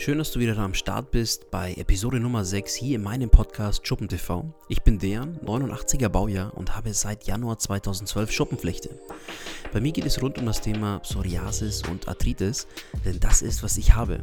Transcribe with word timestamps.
Schön, 0.00 0.18
dass 0.18 0.30
du 0.30 0.38
wieder 0.38 0.56
am 0.58 0.74
Start 0.74 1.10
bist 1.10 1.50
bei 1.50 1.74
Episode 1.74 2.20
Nummer 2.20 2.44
6 2.44 2.72
hier 2.72 2.94
in 2.94 3.02
meinem 3.02 3.30
Podcast 3.30 3.84
Schuppen 3.84 4.06
TV. 4.06 4.54
Ich 4.68 4.82
bin 4.82 5.00
Dejan, 5.00 5.40
89er 5.44 6.08
Baujahr 6.08 6.56
und 6.56 6.76
habe 6.76 6.94
seit 6.94 7.26
Januar 7.26 7.58
2012 7.58 8.30
Schuppenflechte. 8.30 8.90
Bei 9.72 9.80
mir 9.80 9.90
geht 9.90 10.06
es 10.06 10.22
rund 10.22 10.38
um 10.38 10.46
das 10.46 10.60
Thema 10.60 11.00
Psoriasis 11.00 11.82
und 11.90 12.06
Arthritis, 12.06 12.68
denn 13.04 13.18
das 13.18 13.42
ist, 13.42 13.64
was 13.64 13.76
ich 13.76 13.96
habe. 13.96 14.20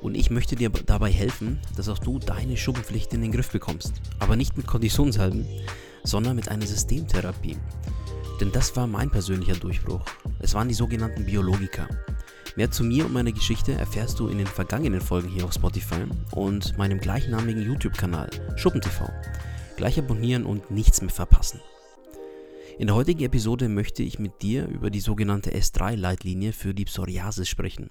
Und 0.00 0.14
ich 0.14 0.30
möchte 0.30 0.56
dir 0.56 0.70
dabei 0.70 1.12
helfen, 1.12 1.60
dass 1.76 1.90
auch 1.90 1.98
du 1.98 2.18
deine 2.18 2.56
Schuppenflechte 2.56 3.16
in 3.16 3.22
den 3.22 3.32
Griff 3.32 3.50
bekommst. 3.50 3.92
Aber 4.20 4.36
nicht 4.36 4.56
mit 4.56 4.66
Konditionshalben, 4.66 5.46
sondern 6.02 6.34
mit 6.34 6.48
einer 6.48 6.66
Systemtherapie. 6.66 7.58
Denn 8.40 8.52
das 8.52 8.74
war 8.74 8.86
mein 8.86 9.10
persönlicher 9.10 9.54
Durchbruch. 9.54 10.00
Es 10.40 10.54
waren 10.54 10.68
die 10.68 10.74
sogenannten 10.74 11.26
Biologika. 11.26 11.88
Mehr 12.56 12.70
zu 12.70 12.84
mir 12.84 13.04
und 13.04 13.12
meiner 13.12 13.32
Geschichte 13.32 13.72
erfährst 13.72 14.20
du 14.20 14.28
in 14.28 14.38
den 14.38 14.46
vergangenen 14.46 15.00
Folgen 15.00 15.28
hier 15.28 15.44
auf 15.44 15.54
Spotify 15.54 16.04
und 16.30 16.78
meinem 16.78 17.00
gleichnamigen 17.00 17.60
YouTube-Kanal 17.60 18.30
SchuppenTV. 18.54 19.10
Gleich 19.76 19.98
abonnieren 19.98 20.44
und 20.44 20.70
nichts 20.70 21.00
mehr 21.00 21.10
verpassen. 21.10 21.60
In 22.78 22.86
der 22.86 22.94
heutigen 22.94 23.24
Episode 23.24 23.68
möchte 23.68 24.04
ich 24.04 24.20
mit 24.20 24.40
dir 24.42 24.68
über 24.68 24.90
die 24.90 25.00
sogenannte 25.00 25.52
S3-Leitlinie 25.52 26.52
für 26.52 26.74
die 26.74 26.84
Psoriasis 26.84 27.48
sprechen. 27.48 27.90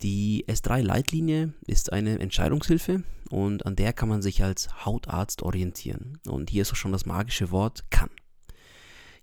Die 0.00 0.46
S3-Leitlinie 0.48 1.52
ist 1.66 1.92
eine 1.92 2.18
Entscheidungshilfe 2.18 3.02
und 3.28 3.66
an 3.66 3.76
der 3.76 3.92
kann 3.92 4.08
man 4.08 4.22
sich 4.22 4.42
als 4.42 4.86
Hautarzt 4.86 5.42
orientieren. 5.42 6.18
Und 6.26 6.48
hier 6.48 6.62
ist 6.62 6.72
auch 6.72 6.76
schon 6.76 6.92
das 6.92 7.04
magische 7.04 7.50
Wort 7.50 7.84
kann. 7.90 8.10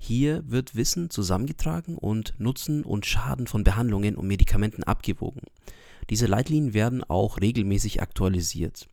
Hier 0.05 0.43
wird 0.45 0.75
Wissen 0.75 1.09
zusammengetragen 1.09 1.98
und 1.98 2.34
Nutzen 2.38 2.84
und 2.84 3.05
Schaden 3.05 3.48
von 3.48 3.63
Behandlungen 3.63 4.17
und 4.17 4.27
Medikamenten 4.27 4.84
abgewogen. 4.84 5.44
Diese 6.09 6.25
Leitlinien 6.25 6.73
werden 6.73 7.05
auch 7.05 7.39
regelmäßig 7.39 8.02
aktualisiert. 8.02 8.89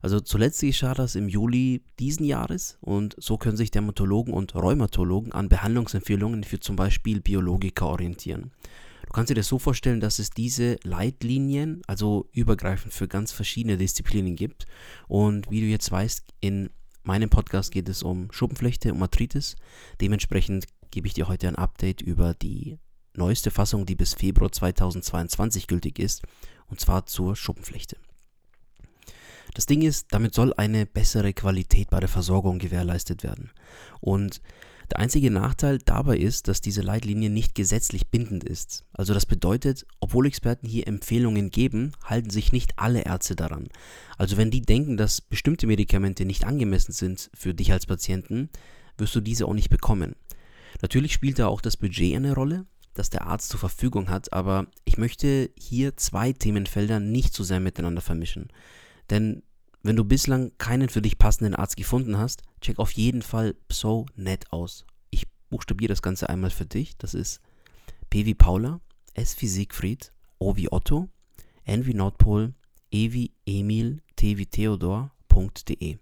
Also 0.00 0.20
zuletzt 0.20 0.62
geschah 0.62 0.94
das 0.94 1.16
im 1.16 1.28
Juli 1.28 1.82
diesen 1.98 2.24
Jahres 2.24 2.78
und 2.80 3.14
so 3.18 3.36
können 3.36 3.58
sich 3.58 3.72
Dermatologen 3.72 4.32
und 4.32 4.54
Rheumatologen 4.54 5.32
an 5.32 5.50
Behandlungsempfehlungen 5.50 6.44
für 6.44 6.60
zum 6.60 6.76
Beispiel 6.76 7.20
Biologika 7.20 7.84
orientieren. 7.84 8.50
Du 9.06 9.12
kannst 9.12 9.28
dir 9.28 9.34
das 9.34 9.48
so 9.48 9.58
vorstellen, 9.58 10.00
dass 10.00 10.18
es 10.18 10.30
diese 10.30 10.78
Leitlinien, 10.82 11.82
also 11.86 12.30
übergreifend 12.32 12.94
für 12.94 13.06
ganz 13.06 13.32
verschiedene 13.32 13.76
Disziplinen 13.76 14.34
gibt. 14.34 14.64
Und 15.08 15.50
wie 15.50 15.60
du 15.60 15.66
jetzt 15.66 15.92
weißt, 15.92 16.24
in 16.40 16.70
meinem 17.04 17.30
Podcast 17.30 17.70
geht 17.70 17.88
es 17.88 18.02
um 18.02 18.32
Schuppenflechte, 18.32 18.92
um 18.92 19.02
Arthritis. 19.02 19.56
Dementsprechend 20.00 20.66
gebe 20.90 21.06
ich 21.06 21.14
dir 21.14 21.28
heute 21.28 21.48
ein 21.48 21.56
Update 21.56 22.00
über 22.02 22.34
die 22.34 22.78
neueste 23.14 23.50
Fassung, 23.50 23.86
die 23.86 23.94
bis 23.94 24.14
Februar 24.14 24.50
2022 24.50 25.66
gültig 25.66 25.98
ist, 25.98 26.22
und 26.66 26.80
zwar 26.80 27.06
zur 27.06 27.36
Schuppenflechte. 27.36 27.96
Das 29.54 29.66
Ding 29.66 29.82
ist, 29.82 30.08
damit 30.10 30.34
soll 30.34 30.52
eine 30.56 30.84
bessere 30.84 31.32
Qualität 31.32 31.90
bei 31.90 32.00
der 32.00 32.08
Versorgung 32.08 32.58
gewährleistet 32.58 33.22
werden. 33.22 33.52
Und 34.00 34.40
der 34.90 34.98
einzige 34.98 35.30
Nachteil 35.30 35.78
dabei 35.78 36.16
ist, 36.18 36.48
dass 36.48 36.60
diese 36.60 36.82
Leitlinie 36.82 37.30
nicht 37.30 37.54
gesetzlich 37.54 38.08
bindend 38.08 38.44
ist. 38.44 38.84
Also 38.92 39.14
das 39.14 39.26
bedeutet, 39.26 39.86
obwohl 40.00 40.26
Experten 40.26 40.66
hier 40.66 40.86
Empfehlungen 40.86 41.50
geben, 41.50 41.92
halten 42.04 42.30
sich 42.30 42.52
nicht 42.52 42.78
alle 42.78 43.02
Ärzte 43.02 43.36
daran. 43.36 43.68
Also 44.18 44.36
wenn 44.36 44.50
die 44.50 44.62
denken, 44.62 44.96
dass 44.96 45.20
bestimmte 45.20 45.66
Medikamente 45.66 46.24
nicht 46.24 46.44
angemessen 46.44 46.92
sind 46.92 47.30
für 47.34 47.54
dich 47.54 47.72
als 47.72 47.86
Patienten, 47.86 48.50
wirst 48.98 49.14
du 49.14 49.20
diese 49.20 49.46
auch 49.46 49.54
nicht 49.54 49.70
bekommen. 49.70 50.14
Natürlich 50.82 51.12
spielt 51.12 51.38
da 51.38 51.46
auch 51.46 51.60
das 51.60 51.76
Budget 51.76 52.14
eine 52.14 52.34
Rolle, 52.34 52.66
das 52.94 53.10
der 53.10 53.26
Arzt 53.26 53.48
zur 53.48 53.60
Verfügung 53.60 54.08
hat, 54.08 54.32
aber 54.32 54.66
ich 54.84 54.98
möchte 54.98 55.50
hier 55.58 55.96
zwei 55.96 56.32
Themenfelder 56.32 57.00
nicht 57.00 57.34
zu 57.34 57.42
sehr 57.42 57.60
miteinander 57.60 58.02
vermischen. 58.02 58.48
Denn 59.10 59.42
wenn 59.82 59.96
du 59.96 60.04
bislang 60.04 60.52
keinen 60.58 60.88
für 60.88 61.02
dich 61.02 61.18
passenden 61.18 61.54
Arzt 61.54 61.76
gefunden 61.76 62.16
hast, 62.16 62.42
check 62.64 62.78
auf 62.78 62.92
jeden 62.92 63.22
Fall 63.22 63.54
PsoNet 63.68 64.50
aus. 64.50 64.86
Ich 65.10 65.26
buchstabiere 65.50 65.90
das 65.90 66.02
Ganze 66.02 66.28
einmal 66.28 66.50
für 66.50 66.66
dich. 66.66 66.96
Das 66.96 67.14
ist 67.14 67.40
P 68.10 68.24
wie 68.24 68.34
Paula, 68.34 68.80
S 69.12 69.40
wie 69.40 69.48
Siegfried, 69.48 70.12
O 70.38 70.56
wie 70.56 70.72
Otto, 70.72 71.08
N 71.64 71.86
wie 71.86 71.94
Nordpol, 71.94 72.54
E 72.90 73.12
wie 73.12 73.32
Emil, 73.46 74.00
T 74.16 74.38
wie 74.38 74.46
Theodor.de. 74.46 75.98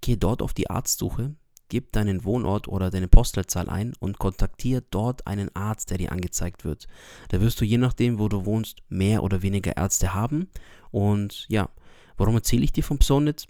Gehe 0.00 0.16
dort 0.16 0.42
auf 0.42 0.52
die 0.52 0.68
Arztsuche, 0.68 1.34
gib 1.68 1.92
deinen 1.92 2.24
Wohnort 2.24 2.68
oder 2.68 2.90
deine 2.90 3.08
Postleitzahl 3.08 3.70
ein 3.70 3.94
und 3.98 4.18
kontaktiere 4.18 4.82
dort 4.90 5.26
einen 5.26 5.54
Arzt, 5.56 5.90
der 5.90 5.98
dir 5.98 6.12
angezeigt 6.12 6.64
wird. 6.64 6.86
Da 7.28 7.40
wirst 7.40 7.60
du 7.60 7.64
je 7.64 7.78
nachdem, 7.78 8.18
wo 8.18 8.28
du 8.28 8.44
wohnst, 8.44 8.80
mehr 8.88 9.22
oder 9.22 9.42
weniger 9.42 9.76
Ärzte 9.76 10.12
haben 10.12 10.48
und 10.90 11.46
ja, 11.48 11.70
Warum 12.16 12.34
erzähle 12.34 12.64
ich 12.64 12.72
dir 12.72 12.84
vom 12.84 12.98
Psonet? 12.98 13.46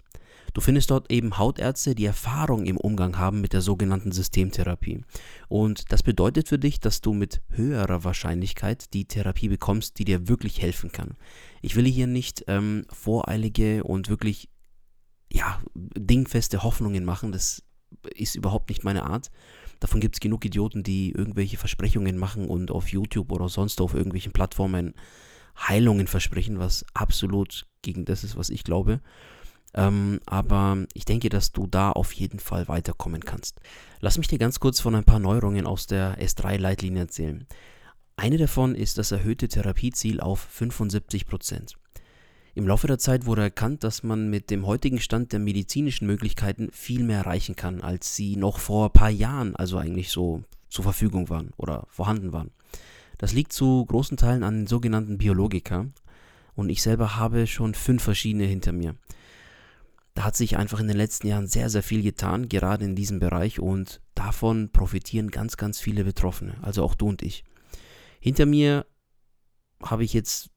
Du 0.53 0.61
findest 0.61 0.91
dort 0.91 1.11
eben 1.11 1.37
Hautärzte, 1.37 1.95
die 1.95 2.05
Erfahrung 2.05 2.65
im 2.65 2.77
Umgang 2.77 3.17
haben 3.17 3.41
mit 3.41 3.53
der 3.53 3.61
sogenannten 3.61 4.11
Systemtherapie. 4.11 5.01
Und 5.47 5.91
das 5.91 6.03
bedeutet 6.03 6.47
für 6.47 6.59
dich, 6.59 6.79
dass 6.79 7.01
du 7.01 7.13
mit 7.13 7.41
höherer 7.49 8.03
Wahrscheinlichkeit 8.03 8.93
die 8.93 9.05
Therapie 9.05 9.49
bekommst, 9.49 9.97
die 9.97 10.05
dir 10.05 10.27
wirklich 10.27 10.61
helfen 10.61 10.91
kann. 10.91 11.15
Ich 11.61 11.75
will 11.75 11.85
hier 11.85 12.07
nicht 12.07 12.45
ähm, 12.47 12.85
voreilige 12.91 13.83
und 13.83 14.09
wirklich 14.09 14.49
ja, 15.31 15.59
dingfeste 15.73 16.61
Hoffnungen 16.61 17.03
machen. 17.03 17.31
Das 17.31 17.63
ist 18.13 18.35
überhaupt 18.35 18.69
nicht 18.69 18.83
meine 18.83 19.03
Art. 19.03 19.31
Davon 19.79 19.99
gibt 19.99 20.15
es 20.15 20.19
genug 20.19 20.45
Idioten, 20.45 20.83
die 20.83 21.11
irgendwelche 21.11 21.57
Versprechungen 21.57 22.17
machen 22.17 22.47
und 22.47 22.69
auf 22.69 22.89
YouTube 22.89 23.31
oder 23.31 23.49
sonst 23.49 23.81
auf 23.81 23.95
irgendwelchen 23.95 24.31
Plattformen 24.31 24.93
Heilungen 25.57 26.07
versprechen, 26.07 26.59
was 26.59 26.85
absolut 26.93 27.67
gegen 27.81 28.05
das 28.05 28.23
ist, 28.23 28.37
was 28.37 28.49
ich 28.49 28.63
glaube. 28.63 29.01
Ähm, 29.73 30.19
aber 30.25 30.85
ich 30.93 31.05
denke, 31.05 31.29
dass 31.29 31.51
du 31.51 31.67
da 31.67 31.91
auf 31.91 32.11
jeden 32.13 32.39
Fall 32.39 32.67
weiterkommen 32.67 33.25
kannst. 33.25 33.59
Lass 33.99 34.17
mich 34.17 34.27
dir 34.27 34.37
ganz 34.37 34.59
kurz 34.59 34.79
von 34.79 34.95
ein 34.95 35.03
paar 35.03 35.19
Neuerungen 35.19 35.65
aus 35.65 35.87
der 35.87 36.19
S3-Leitlinie 36.19 37.01
erzählen. 37.01 37.47
Eine 38.15 38.37
davon 38.37 38.75
ist 38.75 38.97
das 38.97 39.11
erhöhte 39.11 39.47
Therapieziel 39.47 40.21
auf 40.21 40.47
75%. 40.59 41.73
Im 42.55 42.67
Laufe 42.67 42.85
der 42.85 42.99
Zeit 42.99 43.25
wurde 43.25 43.41
erkannt, 43.41 43.83
dass 43.83 44.03
man 44.03 44.29
mit 44.29 44.51
dem 44.51 44.67
heutigen 44.67 44.99
Stand 44.99 45.33
der 45.33 45.39
medizinischen 45.39 46.05
Möglichkeiten 46.05 46.69
viel 46.71 47.03
mehr 47.03 47.19
erreichen 47.19 47.55
kann, 47.55 47.81
als 47.81 48.15
sie 48.15 48.35
noch 48.35 48.59
vor 48.59 48.85
ein 48.89 48.93
paar 48.93 49.09
Jahren, 49.09 49.55
also 49.55 49.79
eigentlich 49.79 50.09
so 50.09 50.43
zur 50.69 50.83
Verfügung 50.83 51.29
waren 51.29 51.49
oder 51.57 51.87
vorhanden 51.89 52.31
waren. 52.31 52.51
Das 53.17 53.33
liegt 53.33 53.53
zu 53.53 53.83
großen 53.85 54.17
Teilen 54.17 54.43
an 54.43 54.53
den 54.53 54.67
sogenannten 54.67 55.17
Biologika, 55.17 55.87
und 56.55 56.69
ich 56.69 56.81
selber 56.81 57.15
habe 57.15 57.47
schon 57.47 57.73
fünf 57.73 58.03
verschiedene 58.03 58.45
hinter 58.45 58.71
mir. 58.71 58.95
Da 60.13 60.23
hat 60.23 60.35
sich 60.35 60.57
einfach 60.57 60.79
in 60.79 60.87
den 60.87 60.97
letzten 60.97 61.27
Jahren 61.27 61.47
sehr, 61.47 61.69
sehr 61.69 61.83
viel 61.83 62.03
getan, 62.03 62.47
gerade 62.47 62.85
in 62.85 62.95
diesem 62.95 63.19
Bereich 63.19 63.59
und 63.59 64.01
davon 64.13 64.71
profitieren 64.71 65.31
ganz, 65.31 65.57
ganz 65.57 65.79
viele 65.79 66.03
Betroffene, 66.03 66.55
also 66.61 66.83
auch 66.83 66.95
du 66.95 67.09
und 67.09 67.21
ich. 67.23 67.43
Hinter 68.19 68.45
mir 68.45 68.85
habe 69.81 70.03
ich 70.03 70.13
jetzt 70.13 70.51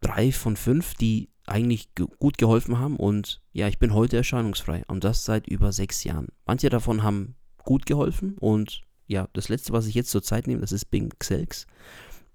drei 0.00 0.32
von 0.32 0.56
fünf, 0.56 0.94
die 0.94 1.30
eigentlich 1.46 1.88
gut 1.94 2.38
geholfen 2.38 2.78
haben 2.78 2.96
und 2.96 3.42
ja, 3.52 3.68
ich 3.68 3.78
bin 3.78 3.94
heute 3.94 4.16
erscheinungsfrei 4.16 4.84
und 4.86 5.02
das 5.02 5.24
seit 5.24 5.48
über 5.48 5.72
sechs 5.72 6.04
Jahren. 6.04 6.28
Manche 6.46 6.68
davon 6.68 7.02
haben 7.02 7.34
gut 7.64 7.86
geholfen 7.86 8.36
und 8.38 8.82
ja, 9.06 9.28
das 9.32 9.48
letzte, 9.48 9.72
was 9.72 9.86
ich 9.86 9.94
jetzt 9.94 10.10
zur 10.10 10.22
Zeit 10.22 10.46
nehme, 10.46 10.60
das 10.60 10.72
ist 10.72 10.86
Bing 10.86 11.10
Xelx. 11.18 11.66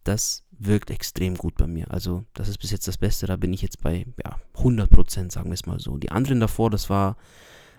Das 0.04 0.46
wirkt 0.60 0.90
extrem 0.90 1.36
gut 1.36 1.56
bei 1.56 1.68
mir. 1.68 1.92
Also 1.92 2.26
das 2.34 2.48
ist 2.48 2.58
bis 2.58 2.72
jetzt 2.72 2.88
das 2.88 2.98
Beste. 2.98 3.28
Da 3.28 3.36
bin 3.36 3.54
ich 3.54 3.62
jetzt 3.62 3.82
bei 3.82 4.06
ja, 4.24 4.40
100%, 4.56 5.32
sagen 5.32 5.50
wir 5.50 5.54
es 5.54 5.66
mal 5.66 5.80
so. 5.80 5.98
Die 5.98 6.12
anderen 6.12 6.40
davor, 6.40 6.70
das 6.70 6.90
war 6.90 7.18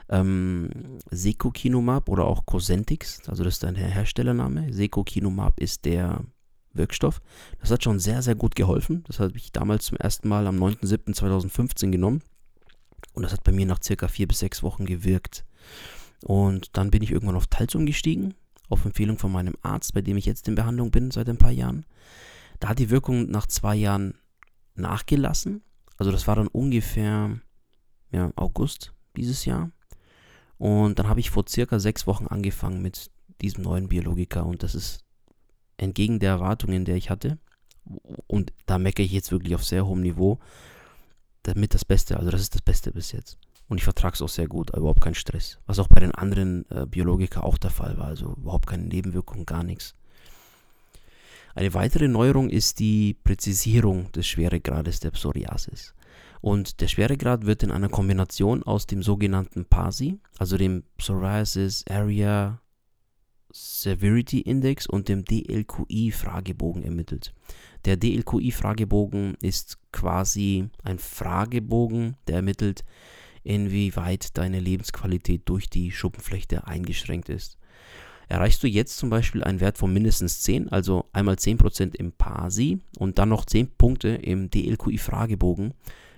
ähm, 0.09 0.71
Secokinumab 1.11 2.09
oder 2.09 2.25
auch 2.25 2.47
Cosentix. 2.47 3.29
Also 3.29 3.45
das 3.45 3.55
ist 3.55 3.65
ein 3.65 3.75
Herstellername. 3.75 4.73
Secokinumab 4.73 5.61
ist 5.61 5.85
der 5.85 6.25
Wirkstoff. 6.73 7.21
Das 7.61 7.71
hat 7.71 7.83
schon 7.83 7.99
sehr, 7.99 8.23
sehr 8.23 8.35
gut 8.35 8.55
geholfen. 8.55 9.05
Das 9.07 9.21
habe 9.21 9.37
ich 9.37 9.53
damals 9.53 9.87
zum 9.87 9.99
ersten 9.99 10.29
Mal 10.29 10.47
am 10.47 10.63
9.7.2015 10.63 11.91
genommen. 11.91 12.23
Und 13.13 13.23
das 13.23 13.33
hat 13.33 13.45
bei 13.45 13.53
mir 13.53 13.67
nach 13.67 13.83
circa 13.83 14.09
vier 14.09 14.29
bis 14.29 14.41
sechs 14.41 14.63
Wochen 14.63 14.87
gewirkt. 14.87 15.45
Und 16.25 16.77
dann 16.77 16.91
bin 16.91 17.03
ich 17.03 17.11
irgendwann 17.11 17.37
auf 17.37 17.47
Talz 17.47 17.75
umgestiegen, 17.75 18.35
auf 18.69 18.85
Empfehlung 18.85 19.19
von 19.19 19.33
meinem 19.33 19.55
Arzt, 19.63 19.95
bei 19.95 20.03
dem 20.03 20.17
ich 20.17 20.27
jetzt 20.27 20.49
in 20.49 20.55
Behandlung 20.55 20.91
bin 20.91 21.11
seit 21.11 21.29
ein 21.29 21.39
paar 21.39 21.51
Jahren. 21.51 21.85
Da 22.61 22.69
hat 22.69 22.79
die 22.79 22.91
Wirkung 22.91 23.31
nach 23.31 23.47
zwei 23.47 23.75
Jahren 23.75 24.15
nachgelassen. 24.75 25.63
Also 25.97 26.13
das 26.13 26.27
war 26.27 26.37
dann 26.37 26.49
ungefähr 26.49 27.39
ja, 28.11 28.33
August 28.37 28.95
dieses 29.17 29.45
Jahr. 29.45 29.71
Und 30.57 30.99
dann 30.99 31.09
habe 31.09 31.21
ich 31.21 31.31
vor 31.31 31.45
circa 31.49 31.79
sechs 31.79 32.07
Wochen 32.07 32.27
angefangen 32.27 32.83
mit 32.83 33.11
diesem 33.41 33.63
neuen 33.63 33.89
Biologiker 33.89 34.45
und 34.45 34.63
das 34.63 34.75
ist 34.75 35.05
entgegen 35.77 36.19
der 36.19 36.31
Erwartungen, 36.31 36.85
der 36.85 36.97
ich 36.97 37.11
hatte. 37.11 37.39
Und 38.27 38.53
da 38.67 38.79
meckere 38.79 39.05
ich 39.05 39.13
jetzt 39.13 39.31
wirklich 39.31 39.55
auf 39.55 39.65
sehr 39.65 39.87
hohem 39.87 40.03
Niveau. 40.03 40.39
Damit 41.45 41.73
das 41.73 41.85
Beste, 41.85 42.19
also 42.19 42.31
das 42.31 42.41
ist 42.41 42.55
das 42.55 42.63
Beste 42.63 42.93
bis 42.93 43.13
jetzt. 43.13 43.39
Und 43.69 43.79
ich 43.79 43.85
vertrage 43.85 44.15
es 44.15 44.23
auch 44.23 44.29
sehr 44.29 44.49
gut, 44.49 44.77
überhaupt 44.77 45.01
kein 45.01 45.15
Stress. 45.15 45.59
Was 45.67 45.79
auch 45.79 45.89
bei 45.89 46.01
den 46.01 46.13
anderen 46.13 46.69
äh, 46.71 46.87
Biologika 46.87 47.41
auch 47.41 47.59
der 47.59 47.71
Fall 47.71 47.97
war, 47.97 48.07
also 48.07 48.35
überhaupt 48.35 48.67
keine 48.67 48.85
Nebenwirkungen, 48.85 49.47
gar 49.47 49.63
nichts. 49.63 49.95
Eine 51.55 51.75
weitere 51.75 52.09
Neuerung 52.09 52.49
ist 52.49 52.79
die 52.79 53.15
Präzisierung 53.15 54.13
des 54.13 54.27
Schweregrades 54.27 55.01
der 55.01 55.11
Psoriasis. 55.11 55.95
Und 56.41 56.81
der 56.81 56.89
Schweregrad 56.89 57.47
wird 57.47 57.63
in 57.63 57.71
einer 57.71 57.89
Kombination 57.89 58.63
aus 58.63 58.87
dem 58.87 59.03
sogenannten 59.03 59.65
PASI, 59.65 60.21
also 60.39 60.57
dem 60.57 60.85
Psoriasis 60.97 61.85
Area 61.89 62.61
Severity 63.51 64.41
Index 64.41 64.87
und 64.87 65.09
dem 65.09 65.25
DLQI-Fragebogen 65.25 66.83
ermittelt. 66.83 67.35
Der 67.85 67.97
DLQI-Fragebogen 67.97 69.37
ist 69.41 69.79
quasi 69.91 70.69
ein 70.83 70.99
Fragebogen, 70.99 72.17
der 72.27 72.37
ermittelt, 72.37 72.85
inwieweit 73.43 74.37
deine 74.37 74.61
Lebensqualität 74.61 75.43
durch 75.47 75.71
die 75.71 75.91
Schuppenflechte 75.91 76.67
eingeschränkt 76.67 77.31
ist. 77.31 77.57
Erreichst 78.29 78.63
du 78.63 78.69
jetzt 78.69 78.99
zum 78.99 79.11
Beispiel 79.11 79.43
einen 79.43 79.61
Wert 79.61 79.79
von 79.79 79.93
mindestens 79.93 80.43
10, 80.43 80.69
also 80.69 81.07
einmal 81.13 81.37
10% 81.37 81.95
im 81.95 82.13
PASI 82.13 82.79
und 82.99 83.19
dann 83.19 83.31
noch 83.31 83.47
10 83.47 83.71
Punkte 83.79 84.09
im 84.09 84.51
DLQI-Fragebogen, 84.51 85.73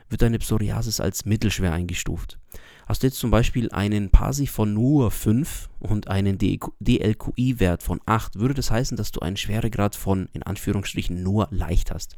wird 0.09 0.23
deine 0.23 0.41
Psoriasis 0.41 1.01
als 1.01 1.25
mittelschwer 1.25 1.73
eingestuft. 1.73 2.39
Hast 2.87 3.03
du 3.03 3.07
jetzt 3.07 3.21
zum 3.21 3.31
Beispiel 3.31 3.71
einen 3.71 4.11
PASI 4.11 4.49
von 4.49 4.75
nur 4.75 5.13
5 5.13 5.71
und 5.79 6.09
einen 6.09 6.37
DLQI-Wert 6.39 7.85
von 7.85 8.01
8, 8.07 8.41
würde 8.41 8.55
das 8.55 8.73
heißen, 8.73 8.97
dass 8.97 9.13
du 9.13 9.21
einen 9.21 9.37
Schweregrad 9.37 9.95
von 9.95 10.29
in 10.33 10.43
Anführungsstrichen 10.43 11.23
nur 11.23 11.47
leicht 11.53 11.93
hast. 11.93 12.17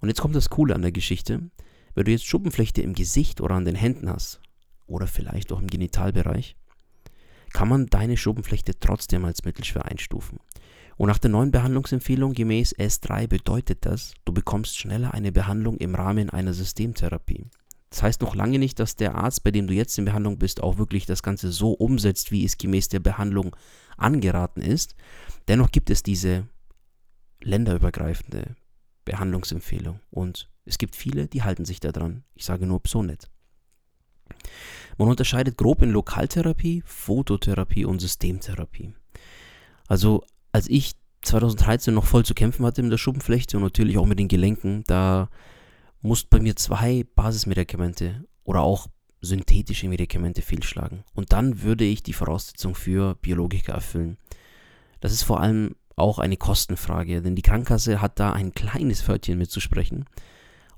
Und 0.00 0.08
jetzt 0.08 0.22
kommt 0.22 0.34
das 0.34 0.48
Coole 0.48 0.74
an 0.74 0.82
der 0.82 0.92
Geschichte. 0.92 1.50
Wenn 1.94 2.04
du 2.04 2.10
jetzt 2.10 2.26
Schuppenflechte 2.26 2.80
im 2.80 2.94
Gesicht 2.94 3.42
oder 3.42 3.56
an 3.56 3.66
den 3.66 3.74
Händen 3.74 4.08
hast, 4.08 4.40
oder 4.86 5.06
vielleicht 5.06 5.52
auch 5.52 5.60
im 5.60 5.66
Genitalbereich, 5.66 6.56
kann 7.56 7.68
man 7.70 7.86
deine 7.86 8.18
Schuppenflechte 8.18 8.78
trotzdem 8.78 9.24
als 9.24 9.46
mittelschwer 9.46 9.86
einstufen. 9.86 10.40
Und 10.98 11.08
nach 11.08 11.16
der 11.16 11.30
neuen 11.30 11.52
Behandlungsempfehlung 11.52 12.34
gemäß 12.34 12.76
S3 12.76 13.28
bedeutet 13.28 13.86
das, 13.86 14.12
du 14.26 14.34
bekommst 14.34 14.76
schneller 14.76 15.14
eine 15.14 15.32
Behandlung 15.32 15.78
im 15.78 15.94
Rahmen 15.94 16.28
einer 16.28 16.52
Systemtherapie. 16.52 17.46
Das 17.88 18.02
heißt 18.02 18.20
noch 18.20 18.34
lange 18.34 18.58
nicht, 18.58 18.78
dass 18.78 18.96
der 18.96 19.14
Arzt, 19.14 19.42
bei 19.42 19.52
dem 19.52 19.68
du 19.68 19.72
jetzt 19.72 19.96
in 19.96 20.04
Behandlung 20.04 20.38
bist, 20.38 20.62
auch 20.62 20.76
wirklich 20.76 21.06
das 21.06 21.22
Ganze 21.22 21.50
so 21.50 21.72
umsetzt, 21.72 22.30
wie 22.30 22.44
es 22.44 22.58
gemäß 22.58 22.90
der 22.90 23.00
Behandlung 23.00 23.56
angeraten 23.96 24.60
ist. 24.60 24.94
Dennoch 25.48 25.70
gibt 25.70 25.88
es 25.88 26.02
diese 26.02 26.46
länderübergreifende 27.40 28.54
Behandlungsempfehlung 29.06 30.00
und 30.10 30.50
es 30.66 30.76
gibt 30.76 30.94
viele, 30.94 31.26
die 31.26 31.42
halten 31.42 31.64
sich 31.64 31.80
daran. 31.80 32.22
Ich 32.34 32.44
sage 32.44 32.66
nur 32.66 32.82
Psonet. 32.82 33.30
Man 34.98 35.08
unterscheidet 35.08 35.56
grob 35.56 35.82
in 35.82 35.90
Lokaltherapie, 35.90 36.82
Phototherapie 36.86 37.84
und 37.84 38.00
Systemtherapie. 38.00 38.92
Also 39.88 40.24
als 40.52 40.68
ich 40.68 40.92
2013 41.22 41.92
noch 41.92 42.06
voll 42.06 42.24
zu 42.24 42.34
kämpfen 42.34 42.64
hatte 42.64 42.82
mit 42.82 42.92
der 42.92 42.98
Schuppenflechte 42.98 43.56
und 43.56 43.62
natürlich 43.62 43.98
auch 43.98 44.06
mit 44.06 44.18
den 44.18 44.28
Gelenken, 44.28 44.84
da 44.86 45.28
mussten 46.00 46.28
bei 46.30 46.40
mir 46.40 46.56
zwei 46.56 47.04
Basismedikamente 47.14 48.24
oder 48.44 48.62
auch 48.62 48.88
synthetische 49.20 49.88
Medikamente 49.88 50.42
fehlschlagen. 50.42 51.02
Und 51.14 51.32
dann 51.32 51.62
würde 51.62 51.84
ich 51.84 52.02
die 52.02 52.12
Voraussetzung 52.12 52.74
für 52.74 53.16
Biologiker 53.16 53.72
erfüllen. 53.72 54.18
Das 55.00 55.12
ist 55.12 55.24
vor 55.24 55.40
allem 55.40 55.74
auch 55.96 56.18
eine 56.18 56.36
Kostenfrage, 56.36 57.22
denn 57.22 57.34
die 57.34 57.42
Krankenkasse 57.42 58.00
hat 58.00 58.20
da 58.20 58.32
ein 58.32 58.52
kleines 58.52 59.06
Wörtchen 59.08 59.38
mitzusprechen. 59.38 60.04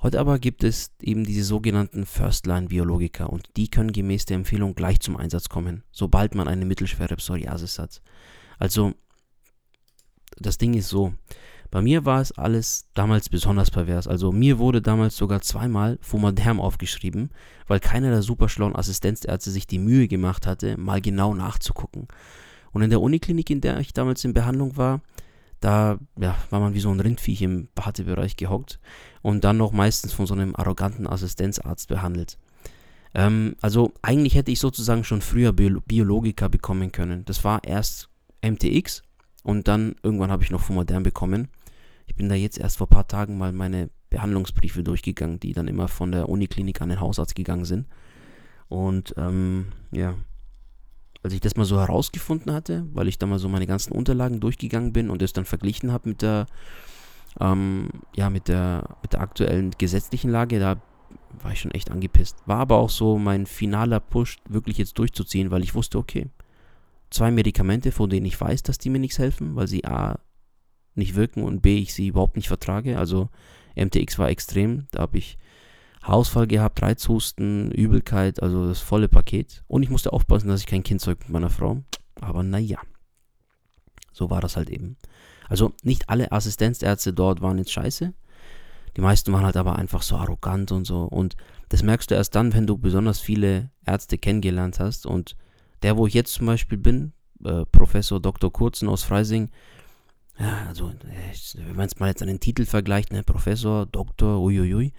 Heute 0.00 0.20
aber 0.20 0.38
gibt 0.38 0.62
es 0.62 0.92
eben 1.02 1.24
diese 1.24 1.42
sogenannten 1.42 2.06
First-Line-Biologiker 2.06 3.30
und 3.30 3.48
die 3.56 3.68
können 3.68 3.92
gemäß 3.92 4.26
der 4.26 4.36
Empfehlung 4.36 4.74
gleich 4.74 5.00
zum 5.00 5.16
Einsatz 5.16 5.48
kommen, 5.48 5.82
sobald 5.90 6.36
man 6.36 6.46
eine 6.46 6.64
mittelschwere 6.64 7.16
Psoriasis 7.16 7.78
hat. 7.80 8.00
Also, 8.58 8.94
das 10.36 10.56
Ding 10.56 10.74
ist 10.74 10.88
so, 10.88 11.14
bei 11.70 11.82
mir 11.82 12.04
war 12.04 12.20
es 12.20 12.32
alles 12.32 12.86
damals 12.94 13.28
besonders 13.28 13.70
pervers. 13.70 14.08
Also 14.08 14.32
mir 14.32 14.58
wurde 14.58 14.80
damals 14.80 15.16
sogar 15.16 15.42
zweimal 15.42 15.98
Fumaderm 16.00 16.60
aufgeschrieben, 16.60 17.30
weil 17.66 17.80
keiner 17.80 18.10
der 18.10 18.22
superschlauen 18.22 18.74
Assistenzärzte 18.74 19.50
sich 19.50 19.66
die 19.66 19.78
Mühe 19.78 20.08
gemacht 20.08 20.46
hatte, 20.46 20.78
mal 20.78 21.02
genau 21.02 21.34
nachzugucken. 21.34 22.08
Und 22.72 22.82
in 22.82 22.90
der 22.90 23.00
Uniklinik, 23.00 23.50
in 23.50 23.60
der 23.60 23.78
ich 23.80 23.92
damals 23.92 24.24
in 24.24 24.32
Behandlung 24.32 24.76
war, 24.76 25.02
da 25.60 25.98
ja, 26.20 26.36
war 26.50 26.60
man 26.60 26.74
wie 26.74 26.80
so 26.80 26.90
ein 26.90 27.00
Rindviech 27.00 27.42
im 27.42 27.68
Wartebereich 27.74 28.36
gehockt 28.36 28.78
und 29.22 29.44
dann 29.44 29.56
noch 29.56 29.72
meistens 29.72 30.12
von 30.12 30.26
so 30.26 30.34
einem 30.34 30.54
arroganten 30.54 31.06
Assistenzarzt 31.06 31.88
behandelt. 31.88 32.38
Ähm, 33.14 33.56
also 33.60 33.92
eigentlich 34.02 34.34
hätte 34.34 34.50
ich 34.50 34.60
sozusagen 34.60 35.04
schon 35.04 35.20
früher 35.20 35.52
Bio 35.52 35.80
Biologiker 35.80 36.48
bekommen 36.48 36.92
können. 36.92 37.24
Das 37.24 37.42
war 37.44 37.64
erst 37.64 38.08
MTX 38.44 39.02
und 39.42 39.68
dann 39.68 39.96
irgendwann 40.02 40.30
habe 40.30 40.44
ich 40.44 40.50
noch 40.50 40.60
Fumadern 40.60 41.02
bekommen. 41.02 41.48
Ich 42.06 42.14
bin 42.14 42.28
da 42.28 42.34
jetzt 42.34 42.58
erst 42.58 42.78
vor 42.78 42.86
ein 42.86 42.90
paar 42.90 43.08
Tagen 43.08 43.38
mal 43.38 43.52
meine 43.52 43.90
Behandlungsbriefe 44.10 44.82
durchgegangen, 44.82 45.40
die 45.40 45.52
dann 45.52 45.68
immer 45.68 45.88
von 45.88 46.12
der 46.12 46.28
Uniklinik 46.28 46.80
an 46.80 46.88
den 46.88 47.00
Hausarzt 47.00 47.34
gegangen 47.34 47.64
sind. 47.64 47.86
Und 48.68 49.14
ähm, 49.16 49.66
ja, 49.90 50.14
als 51.22 51.32
ich 51.32 51.40
das 51.40 51.56
mal 51.56 51.64
so 51.64 51.78
herausgefunden 51.78 52.52
hatte, 52.52 52.86
weil 52.92 53.08
ich 53.08 53.18
da 53.18 53.26
mal 53.26 53.38
so 53.38 53.48
meine 53.48 53.66
ganzen 53.66 53.92
Unterlagen 53.92 54.40
durchgegangen 54.40 54.92
bin 54.92 55.10
und 55.10 55.22
es 55.22 55.32
dann 55.32 55.44
verglichen 55.44 55.92
habe 55.92 56.08
mit 56.08 56.22
der, 56.22 56.46
ähm, 57.40 57.88
ja, 58.14 58.30
mit 58.30 58.48
der, 58.48 58.96
mit 59.02 59.12
der 59.12 59.20
aktuellen 59.20 59.72
gesetzlichen 59.76 60.30
Lage, 60.30 60.58
da 60.58 60.80
war 61.42 61.52
ich 61.52 61.60
schon 61.60 61.72
echt 61.72 61.90
angepisst. 61.90 62.36
War 62.46 62.58
aber 62.58 62.76
auch 62.76 62.90
so 62.90 63.18
mein 63.18 63.46
finaler 63.46 64.00
Push, 64.00 64.38
wirklich 64.48 64.78
jetzt 64.78 64.98
durchzuziehen, 64.98 65.50
weil 65.50 65.62
ich 65.62 65.74
wusste, 65.74 65.98
okay, 65.98 66.28
zwei 67.10 67.30
Medikamente, 67.30 67.92
von 67.92 68.10
denen 68.10 68.26
ich 68.26 68.40
weiß, 68.40 68.62
dass 68.62 68.78
die 68.78 68.90
mir 68.90 68.98
nichts 68.98 69.18
helfen, 69.18 69.56
weil 69.56 69.68
sie 69.68 69.84
A 69.84 70.18
nicht 70.94 71.14
wirken 71.14 71.42
und 71.42 71.62
B, 71.62 71.78
ich 71.78 71.94
sie 71.94 72.08
überhaupt 72.08 72.36
nicht 72.36 72.48
vertrage. 72.48 72.98
Also 72.98 73.28
MTX 73.76 74.18
war 74.18 74.28
extrem. 74.28 74.86
Da 74.90 75.00
habe 75.02 75.18
ich 75.18 75.38
Hausfall 76.06 76.46
gehabt, 76.46 76.80
Reizhusten, 76.82 77.70
Übelkeit, 77.70 78.42
also 78.42 78.68
das 78.68 78.80
volle 78.80 79.08
Paket. 79.08 79.64
Und 79.66 79.82
ich 79.82 79.90
musste 79.90 80.12
aufpassen, 80.12 80.48
dass 80.48 80.60
ich 80.60 80.66
kein 80.66 80.82
Kind 80.82 81.00
zeug 81.00 81.18
mit 81.20 81.30
meiner 81.30 81.50
Frau. 81.50 81.82
Aber 82.20 82.42
naja, 82.42 82.78
so 84.12 84.30
war 84.30 84.40
das 84.40 84.56
halt 84.56 84.70
eben. 84.70 84.96
Also 85.48 85.72
nicht 85.82 86.08
alle 86.08 86.32
Assistenzärzte 86.32 87.12
dort 87.12 87.40
waren 87.40 87.58
jetzt 87.58 87.72
scheiße. 87.72 88.12
Die 88.96 89.00
meisten 89.00 89.32
waren 89.32 89.44
halt 89.44 89.56
aber 89.56 89.76
einfach 89.76 90.02
so 90.02 90.16
arrogant 90.16 90.72
und 90.72 90.84
so. 90.84 91.04
Und 91.04 91.36
das 91.68 91.82
merkst 91.82 92.10
du 92.10 92.14
erst 92.14 92.34
dann, 92.34 92.52
wenn 92.54 92.66
du 92.66 92.76
besonders 92.76 93.20
viele 93.20 93.70
Ärzte 93.86 94.18
kennengelernt 94.18 94.80
hast. 94.80 95.06
Und 95.06 95.36
der, 95.82 95.96
wo 95.96 96.06
ich 96.06 96.14
jetzt 96.14 96.34
zum 96.34 96.46
Beispiel 96.46 96.78
bin, 96.78 97.12
äh, 97.44 97.64
Professor 97.66 98.20
Dr. 98.20 98.52
Kurzen 98.52 98.88
aus 98.88 99.04
Freising, 99.04 99.50
ja, 100.38 100.66
also, 100.68 100.92
wenn 101.54 101.76
man 101.76 101.86
es 101.86 101.98
mal 101.98 102.08
jetzt 102.08 102.22
an 102.22 102.28
den 102.28 102.38
Titel 102.38 102.64
vergleicht, 102.64 103.12
ne, 103.12 103.24
Professor, 103.24 103.86
Doktor, 103.86 104.40
uiuiui, 104.40 104.92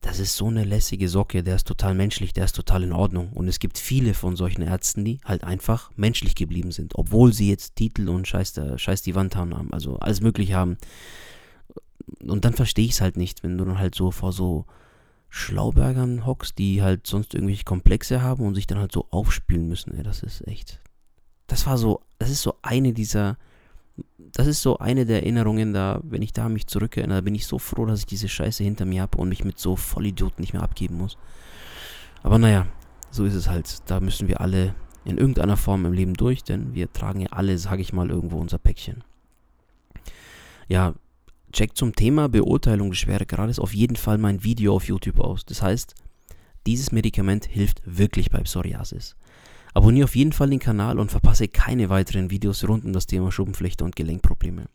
das 0.00 0.18
ist 0.18 0.34
so 0.36 0.46
eine 0.46 0.64
lässige 0.64 1.08
Socke, 1.08 1.42
der 1.42 1.56
ist 1.56 1.66
total 1.66 1.94
menschlich, 1.94 2.32
der 2.32 2.46
ist 2.46 2.56
total 2.56 2.82
in 2.82 2.92
Ordnung. 2.92 3.32
Und 3.34 3.48
es 3.48 3.58
gibt 3.58 3.76
viele 3.76 4.14
von 4.14 4.34
solchen 4.34 4.62
Ärzten, 4.62 5.04
die 5.04 5.20
halt 5.24 5.44
einfach 5.44 5.90
menschlich 5.96 6.34
geblieben 6.34 6.72
sind, 6.72 6.94
obwohl 6.94 7.32
sie 7.32 7.50
jetzt 7.50 7.76
Titel 7.76 8.08
und 8.08 8.26
Scheiß, 8.26 8.54
der, 8.54 8.78
Scheiß 8.78 9.02
die 9.02 9.14
Wand 9.14 9.36
haben, 9.36 9.72
also 9.72 9.98
alles 9.98 10.22
Mögliche 10.22 10.54
haben. 10.54 10.78
Und 12.22 12.44
dann 12.44 12.54
verstehe 12.54 12.86
ich 12.86 12.92
es 12.92 13.00
halt 13.02 13.18
nicht, 13.18 13.42
wenn 13.42 13.58
du 13.58 13.64
dann 13.64 13.78
halt 13.78 13.94
so 13.94 14.10
vor 14.10 14.32
so 14.32 14.64
Schlaubergern 15.28 16.24
hockst, 16.24 16.58
die 16.58 16.82
halt 16.82 17.06
sonst 17.06 17.34
irgendwelche 17.34 17.64
Komplexe 17.64 18.22
haben 18.22 18.44
und 18.44 18.54
sich 18.54 18.66
dann 18.66 18.78
halt 18.78 18.92
so 18.92 19.06
aufspielen 19.10 19.68
müssen. 19.68 19.94
Ey, 19.94 20.02
das 20.02 20.22
ist 20.22 20.46
echt. 20.48 20.80
Das 21.46 21.66
war 21.66 21.76
so, 21.76 22.00
das 22.18 22.30
ist 22.30 22.42
so 22.42 22.54
eine 22.62 22.94
dieser 22.94 23.36
das 24.18 24.46
ist 24.46 24.62
so 24.62 24.78
eine 24.78 25.06
der 25.06 25.22
Erinnerungen, 25.22 25.72
da, 25.72 26.00
wenn 26.02 26.22
ich 26.22 26.32
da 26.32 26.48
mich 26.48 26.66
zurückerinnere, 26.66 27.22
bin 27.22 27.34
ich 27.34 27.46
so 27.46 27.58
froh, 27.58 27.86
dass 27.86 28.00
ich 28.00 28.06
diese 28.06 28.28
Scheiße 28.28 28.62
hinter 28.62 28.84
mir 28.84 29.02
habe 29.02 29.18
und 29.18 29.28
mich 29.28 29.44
mit 29.44 29.58
so 29.58 29.76
Vollidioten 29.76 30.40
nicht 30.40 30.52
mehr 30.52 30.62
abgeben 30.62 30.96
muss. 30.96 31.18
Aber 32.22 32.38
naja, 32.38 32.66
so 33.10 33.24
ist 33.24 33.34
es 33.34 33.48
halt. 33.48 33.78
Da 33.86 34.00
müssen 34.00 34.28
wir 34.28 34.40
alle 34.40 34.74
in 35.04 35.18
irgendeiner 35.18 35.56
Form 35.56 35.86
im 35.86 35.92
Leben 35.92 36.14
durch, 36.14 36.44
denn 36.44 36.74
wir 36.74 36.92
tragen 36.92 37.20
ja 37.20 37.28
alle, 37.30 37.58
sage 37.58 37.82
ich 37.82 37.92
mal, 37.92 38.10
irgendwo 38.10 38.38
unser 38.38 38.58
Päckchen. 38.58 39.02
Ja, 40.68 40.94
check 41.52 41.76
zum 41.76 41.94
Thema 41.94 42.28
Beurteilung 42.28 42.90
des 42.90 42.98
Schweregrades 42.98 43.58
auf 43.58 43.74
jeden 43.74 43.96
Fall 43.96 44.18
mein 44.18 44.44
Video 44.44 44.76
auf 44.76 44.84
YouTube 44.84 45.18
aus. 45.18 45.44
Das 45.44 45.62
heißt, 45.62 45.94
dieses 46.66 46.92
Medikament 46.92 47.46
hilft 47.46 47.82
wirklich 47.84 48.30
bei 48.30 48.40
Psoriasis. 48.40 49.16
Abonniere 49.74 50.04
auf 50.04 50.16
jeden 50.16 50.32
Fall 50.32 50.50
den 50.50 50.58
Kanal 50.58 50.98
und 50.98 51.10
verpasse 51.10 51.48
keine 51.48 51.88
weiteren 51.88 52.30
Videos 52.30 52.66
rund 52.66 52.84
um 52.84 52.92
das 52.92 53.06
Thema 53.06 53.30
Schuppenflechte 53.30 53.84
und 53.84 53.96
Gelenkprobleme. 53.96 54.66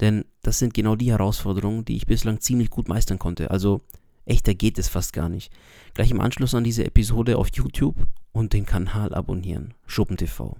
Denn 0.00 0.24
das 0.42 0.58
sind 0.58 0.74
genau 0.74 0.96
die 0.96 1.10
Herausforderungen, 1.10 1.84
die 1.84 1.96
ich 1.96 2.06
bislang 2.06 2.40
ziemlich 2.40 2.70
gut 2.70 2.88
meistern 2.88 3.18
konnte. 3.18 3.50
Also 3.50 3.80
echter 4.26 4.54
geht 4.54 4.78
es 4.78 4.88
fast 4.88 5.12
gar 5.12 5.28
nicht. 5.28 5.52
Gleich 5.94 6.10
im 6.10 6.20
Anschluss 6.20 6.54
an 6.54 6.64
diese 6.64 6.84
Episode 6.84 7.38
auf 7.38 7.48
YouTube 7.52 7.96
und 8.32 8.52
den 8.52 8.66
Kanal 8.66 9.14
abonnieren. 9.14 9.74
SchuppenTV. 9.86 10.56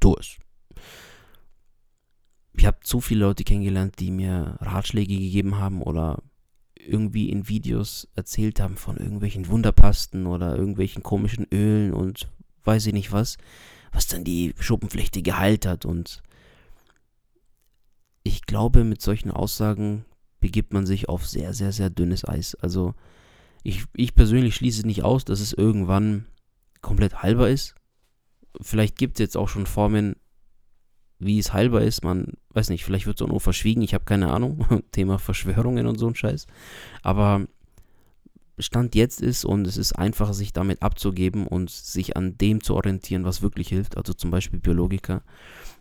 Tu 0.00 0.14
es. 0.18 0.36
Ich 2.54 2.64
habe 2.64 2.78
zu 2.82 3.02
viele 3.02 3.26
Leute 3.26 3.44
kennengelernt, 3.44 3.96
die 3.98 4.10
mir 4.10 4.56
Ratschläge 4.60 5.14
gegeben 5.14 5.58
haben 5.58 5.82
oder 5.82 6.22
irgendwie 6.74 7.28
in 7.28 7.48
Videos 7.48 8.08
erzählt 8.14 8.60
haben 8.60 8.76
von 8.76 8.96
irgendwelchen 8.96 9.48
Wunderpasten 9.48 10.26
oder 10.26 10.56
irgendwelchen 10.56 11.02
komischen 11.02 11.46
Ölen 11.52 11.92
und 11.92 12.30
weiß 12.66 12.86
ich 12.86 12.92
nicht 12.92 13.12
was, 13.12 13.36
was 13.92 14.06
dann 14.06 14.24
die 14.24 14.54
Schuppenflechte 14.58 15.22
geheilt 15.22 15.66
hat. 15.66 15.84
Und 15.84 16.22
ich 18.22 18.42
glaube, 18.42 18.84
mit 18.84 19.00
solchen 19.00 19.30
Aussagen 19.30 20.04
begibt 20.40 20.72
man 20.72 20.86
sich 20.86 21.08
auf 21.08 21.26
sehr, 21.26 21.54
sehr, 21.54 21.72
sehr 21.72 21.90
dünnes 21.90 22.26
Eis. 22.26 22.54
Also 22.56 22.94
ich, 23.62 23.84
ich 23.94 24.14
persönlich 24.14 24.54
schließe 24.54 24.86
nicht 24.86 25.02
aus, 25.02 25.24
dass 25.24 25.40
es 25.40 25.52
irgendwann 25.52 26.26
komplett 26.82 27.22
heilbar 27.22 27.48
ist. 27.48 27.74
Vielleicht 28.60 28.96
gibt 28.96 29.16
es 29.16 29.20
jetzt 29.20 29.36
auch 29.36 29.48
schon 29.48 29.66
Formen, 29.66 30.16
wie 31.18 31.38
es 31.38 31.52
heilbar 31.52 31.82
ist. 31.82 32.04
Man 32.04 32.34
weiß 32.50 32.68
nicht, 32.68 32.84
vielleicht 32.84 33.06
wird 33.06 33.20
es 33.20 33.24
auch 33.24 33.30
nur 33.30 33.40
verschwiegen. 33.40 33.82
Ich 33.82 33.94
habe 33.94 34.04
keine 34.04 34.32
Ahnung. 34.32 34.66
Thema 34.92 35.18
Verschwörungen 35.18 35.86
und 35.86 35.98
so 35.98 36.06
ein 36.06 36.14
Scheiß. 36.14 36.46
Aber 37.02 37.46
Stand 38.58 38.94
jetzt 38.94 39.20
ist 39.20 39.44
und 39.44 39.66
es 39.66 39.76
ist 39.76 39.92
einfacher, 39.92 40.32
sich 40.32 40.52
damit 40.52 40.82
abzugeben 40.82 41.46
und 41.46 41.70
sich 41.70 42.16
an 42.16 42.38
dem 42.38 42.62
zu 42.62 42.74
orientieren, 42.74 43.24
was 43.24 43.42
wirklich 43.42 43.68
hilft. 43.68 43.96
Also 43.96 44.14
zum 44.14 44.30
Beispiel 44.30 44.58
Biologiker. 44.58 45.22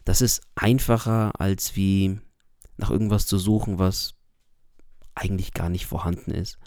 Das 0.03 0.21
ist 0.21 0.41
einfacher, 0.55 1.31
als 1.39 1.75
wie 1.75 2.19
nach 2.77 2.91
irgendwas 2.91 3.27
zu 3.27 3.37
suchen, 3.37 3.79
was 3.79 4.15
eigentlich 5.15 5.53
gar 5.53 5.69
nicht 5.69 5.85
vorhanden 5.85 6.31
ist. 6.31 6.57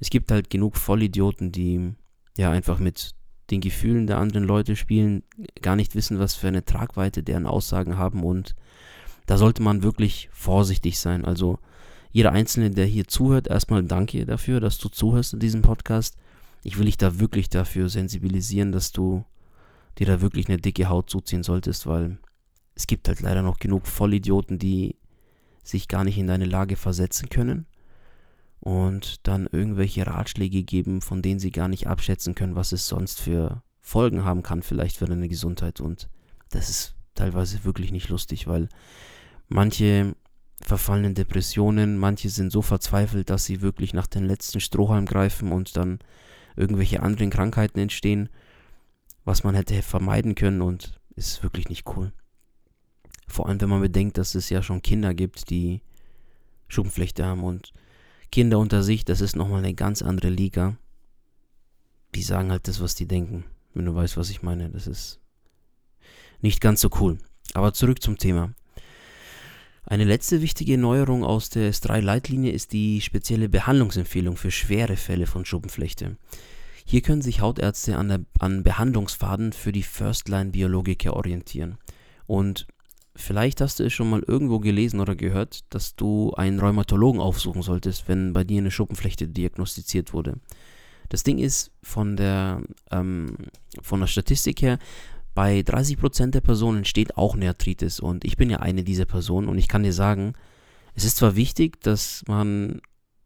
Es 0.00 0.10
gibt 0.10 0.32
halt 0.32 0.50
genug 0.50 0.76
Vollidioten, 0.76 1.52
die 1.52 1.94
ja 2.36 2.50
einfach 2.50 2.78
mit 2.78 3.14
den 3.50 3.60
Gefühlen 3.60 4.08
der 4.08 4.18
anderen 4.18 4.44
Leute 4.44 4.74
spielen, 4.74 5.22
gar 5.60 5.76
nicht 5.76 5.94
wissen, 5.94 6.18
was 6.18 6.34
für 6.34 6.48
eine 6.48 6.64
Tragweite 6.64 7.22
deren 7.22 7.46
Aussagen 7.46 7.98
haben 7.98 8.24
und 8.24 8.56
da 9.26 9.38
sollte 9.38 9.62
man 9.62 9.82
wirklich 9.84 10.28
vorsichtig 10.32 10.98
sein. 10.98 11.24
Also 11.24 11.58
jeder 12.12 12.32
Einzelne, 12.32 12.70
der 12.70 12.86
hier 12.86 13.08
zuhört, 13.08 13.48
erstmal 13.48 13.82
danke 13.82 14.24
dafür, 14.26 14.60
dass 14.60 14.78
du 14.78 14.88
zuhörst 14.88 15.32
in 15.32 15.40
diesem 15.40 15.62
Podcast. 15.62 16.16
Ich 16.62 16.78
will 16.78 16.84
dich 16.84 16.98
da 16.98 17.18
wirklich 17.18 17.48
dafür 17.48 17.88
sensibilisieren, 17.88 18.70
dass 18.70 18.92
du 18.92 19.24
dir 19.98 20.06
da 20.06 20.20
wirklich 20.20 20.48
eine 20.48 20.58
dicke 20.58 20.88
Haut 20.88 21.10
zuziehen 21.10 21.42
solltest, 21.42 21.86
weil 21.86 22.18
es 22.74 22.86
gibt 22.86 23.08
halt 23.08 23.20
leider 23.20 23.42
noch 23.42 23.58
genug 23.58 23.86
Vollidioten, 23.86 24.58
die 24.58 24.96
sich 25.64 25.88
gar 25.88 26.04
nicht 26.04 26.18
in 26.18 26.26
deine 26.26 26.44
Lage 26.44 26.76
versetzen 26.76 27.28
können 27.28 27.66
und 28.60 29.26
dann 29.26 29.48
irgendwelche 29.50 30.06
Ratschläge 30.06 30.62
geben, 30.62 31.00
von 31.00 31.22
denen 31.22 31.40
sie 31.40 31.50
gar 31.50 31.68
nicht 31.68 31.86
abschätzen 31.86 32.34
können, 32.34 32.56
was 32.56 32.72
es 32.72 32.86
sonst 32.86 33.20
für 33.20 33.62
Folgen 33.80 34.24
haben 34.24 34.42
kann, 34.42 34.62
vielleicht 34.62 34.98
für 34.98 35.06
deine 35.06 35.28
Gesundheit. 35.28 35.80
Und 35.80 36.08
das 36.50 36.68
ist 36.68 36.94
teilweise 37.14 37.64
wirklich 37.64 37.90
nicht 37.90 38.08
lustig, 38.08 38.46
weil 38.46 38.68
manche 39.48 40.14
verfallen 40.60 41.04
in 41.04 41.14
Depressionen, 41.14 41.98
manche 41.98 42.28
sind 42.30 42.52
so 42.52 42.62
verzweifelt, 42.62 43.30
dass 43.30 43.44
sie 43.44 43.62
wirklich 43.62 43.94
nach 43.94 44.06
den 44.06 44.24
letzten 44.24 44.60
Strohhalm 44.60 45.06
greifen 45.06 45.52
und 45.52 45.76
dann 45.76 45.98
irgendwelche 46.56 47.02
anderen 47.02 47.30
Krankheiten 47.30 47.78
entstehen, 47.78 48.28
was 49.24 49.44
man 49.44 49.54
hätte 49.54 49.82
vermeiden 49.82 50.34
können 50.34 50.62
und 50.62 51.00
ist 51.16 51.42
wirklich 51.42 51.68
nicht 51.68 51.86
cool. 51.96 52.12
Vor 53.26 53.48
allem, 53.48 53.60
wenn 53.60 53.68
man 53.68 53.80
bedenkt, 53.80 54.18
dass 54.18 54.34
es 54.34 54.50
ja 54.50 54.62
schon 54.62 54.82
Kinder 54.82 55.14
gibt, 55.14 55.50
die 55.50 55.80
Schuppenflechte 56.68 57.24
haben 57.24 57.44
und 57.44 57.72
Kinder 58.30 58.58
unter 58.58 58.82
sich, 58.82 59.04
das 59.04 59.20
ist 59.20 59.36
nochmal 59.36 59.58
eine 59.58 59.74
ganz 59.74 60.02
andere 60.02 60.30
Liga. 60.30 60.76
Die 62.14 62.22
sagen 62.22 62.50
halt 62.50 62.68
das, 62.68 62.80
was 62.80 62.94
die 62.94 63.06
denken. 63.06 63.44
Wenn 63.74 63.86
du 63.86 63.94
weißt, 63.94 64.16
was 64.16 64.30
ich 64.30 64.42
meine. 64.42 64.70
Das 64.70 64.86
ist 64.86 65.20
nicht 66.40 66.60
ganz 66.60 66.80
so 66.80 66.90
cool. 67.00 67.18
Aber 67.54 67.72
zurück 67.72 68.02
zum 68.02 68.18
Thema. 68.18 68.54
Eine 69.92 70.04
letzte 70.04 70.40
wichtige 70.40 70.78
Neuerung 70.78 71.22
aus 71.22 71.50
der 71.50 71.70
S3-Leitlinie 71.70 72.50
ist 72.50 72.72
die 72.72 73.02
spezielle 73.02 73.50
Behandlungsempfehlung 73.50 74.38
für 74.38 74.50
schwere 74.50 74.96
Fälle 74.96 75.26
von 75.26 75.44
Schuppenflechte. 75.44 76.16
Hier 76.86 77.02
können 77.02 77.20
sich 77.20 77.42
Hautärzte 77.42 77.98
an, 77.98 78.08
der, 78.08 78.20
an 78.38 78.62
Behandlungspfaden 78.62 79.52
für 79.52 79.70
die 79.70 79.82
First-Line-Biologiker 79.82 81.14
orientieren. 81.14 81.76
Und 82.26 82.66
Vielleicht 83.14 83.60
hast 83.60 83.78
du 83.78 83.84
es 83.84 83.92
schon 83.92 84.08
mal 84.08 84.24
irgendwo 84.26 84.60
gelesen 84.60 84.98
oder 84.98 85.14
gehört, 85.14 85.60
dass 85.68 85.96
du 85.96 86.32
einen 86.32 86.58
Rheumatologen 86.58 87.20
aufsuchen 87.20 87.60
solltest, 87.60 88.08
wenn 88.08 88.32
bei 88.32 88.42
dir 88.42 88.56
eine 88.62 88.70
Schuppenflechte 88.70 89.28
diagnostiziert 89.28 90.14
wurde. 90.14 90.36
Das 91.10 91.22
Ding 91.22 91.36
ist 91.36 91.72
von 91.82 92.16
der, 92.16 92.62
ähm, 92.90 93.36
von 93.82 94.00
der 94.00 94.06
Statistik 94.06 94.62
her, 94.62 94.78
bei 95.34 95.60
30% 95.60 96.30
der 96.30 96.40
Personen 96.40 96.78
entsteht 96.78 97.16
auch 97.16 97.34
eine 97.34 97.48
Arthritis 97.48 98.00
und 98.00 98.24
ich 98.24 98.36
bin 98.36 98.50
ja 98.50 98.58
eine 98.58 98.84
dieser 98.84 99.06
Personen 99.06 99.48
und 99.48 99.58
ich 99.58 99.68
kann 99.68 99.82
dir 99.82 99.92
sagen, 99.92 100.34
es 100.94 101.04
ist 101.04 101.16
zwar 101.16 101.36
wichtig, 101.36 101.80
dass 101.80 102.22
man 102.26 102.80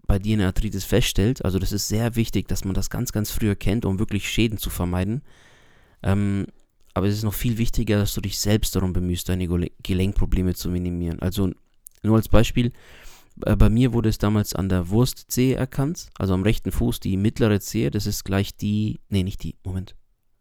bei 0.06 0.18
dir 0.18 0.34
eine 0.34 0.46
Arthritis 0.46 0.84
feststellt, 0.84 1.44
also 1.44 1.58
das 1.58 1.72
ist 1.72 1.88
sehr 1.88 2.14
wichtig, 2.14 2.46
dass 2.46 2.64
man 2.64 2.74
das 2.74 2.90
ganz, 2.90 3.12
ganz 3.12 3.30
früh 3.30 3.48
erkennt, 3.48 3.84
um 3.84 3.98
wirklich 3.98 4.28
Schäden 4.28 4.58
zu 4.58 4.70
vermeiden. 4.70 5.22
Ähm, 6.02 6.46
aber 6.94 7.08
es 7.08 7.14
ist 7.14 7.24
noch 7.24 7.34
viel 7.34 7.58
wichtiger, 7.58 7.98
dass 7.98 8.14
du 8.14 8.20
dich 8.20 8.38
selbst 8.38 8.74
darum 8.76 8.92
bemühst, 8.92 9.28
deine 9.28 9.48
Gelenkprobleme 9.82 10.54
zu 10.54 10.70
minimieren. 10.70 11.20
Also 11.20 11.50
nur 12.02 12.16
als 12.16 12.28
Beispiel, 12.28 12.72
äh, 13.44 13.56
bei 13.56 13.68
mir 13.68 13.92
wurde 13.92 14.08
es 14.08 14.18
damals 14.18 14.54
an 14.54 14.68
der 14.68 14.88
Wurstzehe 14.88 15.56
erkannt, 15.56 16.08
also 16.18 16.34
am 16.34 16.42
rechten 16.42 16.72
Fuß 16.72 17.00
die 17.00 17.16
mittlere 17.16 17.60
Zehe, 17.60 17.90
das 17.90 18.06
ist 18.06 18.24
gleich 18.24 18.56
die, 18.56 19.00
nee, 19.08 19.24
nicht 19.24 19.42
die, 19.42 19.56
Moment, 19.64 19.96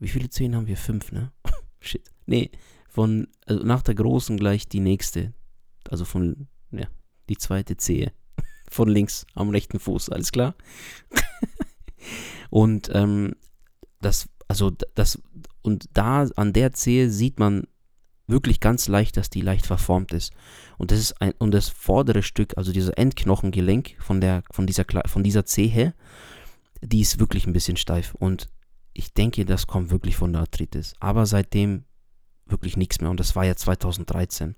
wie 0.05 0.09
viele 0.09 0.29
Zehen 0.29 0.55
haben 0.55 0.67
wir? 0.67 0.77
Fünf, 0.77 1.11
ne? 1.11 1.31
Shit. 1.79 2.11
Nee, 2.27 2.51
von, 2.87 3.27
also 3.47 3.63
nach 3.63 3.81
der 3.81 3.95
großen 3.95 4.37
gleich 4.37 4.67
die 4.67 4.79
nächste, 4.79 5.33
also 5.89 6.05
von, 6.05 6.47
ja, 6.69 6.85
die 7.27 7.37
zweite 7.37 7.75
Zehe, 7.75 8.11
von 8.69 8.87
links 8.87 9.25
am 9.33 9.49
rechten 9.49 9.79
Fuß, 9.79 10.09
alles 10.09 10.31
klar? 10.31 10.53
Und 12.51 12.91
ähm, 12.93 13.33
das, 13.99 14.29
also 14.47 14.69
das, 14.69 15.19
und 15.63 15.89
da 15.93 16.27
an 16.35 16.53
der 16.53 16.71
Zehe 16.73 17.09
sieht 17.09 17.39
man 17.39 17.65
wirklich 18.27 18.59
ganz 18.59 18.87
leicht, 18.87 19.17
dass 19.17 19.31
die 19.31 19.41
leicht 19.41 19.65
verformt 19.65 20.13
ist. 20.13 20.31
Und 20.77 20.91
das 20.91 20.99
ist 20.99 21.19
ein, 21.19 21.33
und 21.39 21.51
das 21.51 21.69
vordere 21.69 22.21
Stück, 22.21 22.55
also 22.57 22.71
dieser 22.71 22.95
Endknochengelenk 22.99 23.95
von 23.97 24.21
der, 24.21 24.43
von 24.51 24.67
dieser, 24.67 24.85
von 25.07 25.23
dieser 25.23 25.45
Zehe, 25.45 25.95
die 26.81 27.01
ist 27.01 27.19
wirklich 27.19 27.47
ein 27.47 27.53
bisschen 27.53 27.77
steif. 27.77 28.13
Und 28.13 28.49
ich 28.95 29.13
denke, 29.13 29.45
das 29.45 29.67
kommt 29.67 29.91
wirklich 29.91 30.15
von 30.15 30.31
der 30.31 30.41
Arthritis. 30.41 30.93
Aber 30.99 31.25
seitdem 31.25 31.83
wirklich 32.47 32.77
nichts 32.77 33.01
mehr. 33.01 33.09
Und 33.09 33.19
das 33.19 33.35
war 33.35 33.45
ja 33.45 33.55
2013. 33.55 34.55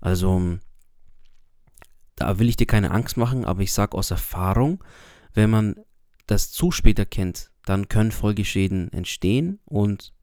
Also, 0.00 0.58
da 2.16 2.38
will 2.38 2.48
ich 2.48 2.56
dir 2.56 2.66
keine 2.66 2.90
Angst 2.90 3.16
machen, 3.16 3.44
aber 3.44 3.60
ich 3.60 3.72
sage 3.72 3.96
aus 3.96 4.10
Erfahrung, 4.10 4.82
wenn 5.34 5.50
man 5.50 5.76
das 6.26 6.50
zu 6.50 6.70
spät 6.70 6.98
erkennt, 6.98 7.50
dann 7.64 7.88
können 7.88 8.12
Folgeschäden 8.12 8.92
entstehen 8.92 9.60
und 9.64 10.14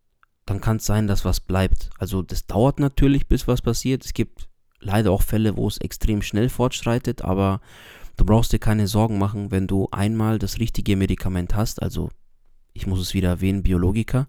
dann 0.45 0.61
kann 0.61 0.77
es 0.77 0.85
sein, 0.85 1.07
dass 1.07 1.25
was 1.25 1.39
bleibt. 1.39 1.89
Also 1.99 2.21
das 2.21 2.47
dauert 2.47 2.79
natürlich, 2.79 3.27
bis 3.27 3.47
was 3.47 3.61
passiert. 3.61 4.05
Es 4.05 4.13
gibt 4.13 4.47
leider 4.79 5.11
auch 5.11 5.21
Fälle, 5.21 5.57
wo 5.57 5.67
es 5.67 5.77
extrem 5.77 6.21
schnell 6.21 6.49
fortschreitet, 6.49 7.21
aber 7.21 7.61
du 8.15 8.25
brauchst 8.25 8.53
dir 8.53 8.59
keine 8.59 8.87
Sorgen 8.87 9.17
machen, 9.17 9.51
wenn 9.51 9.67
du 9.67 9.89
einmal 9.91 10.39
das 10.39 10.59
richtige 10.59 10.95
Medikament 10.95 11.55
hast, 11.55 11.81
also 11.81 12.09
ich 12.77 12.87
muss 12.87 12.99
es 12.99 13.13
wieder 13.13 13.29
erwähnen, 13.29 13.63
Biologiker, 13.63 14.27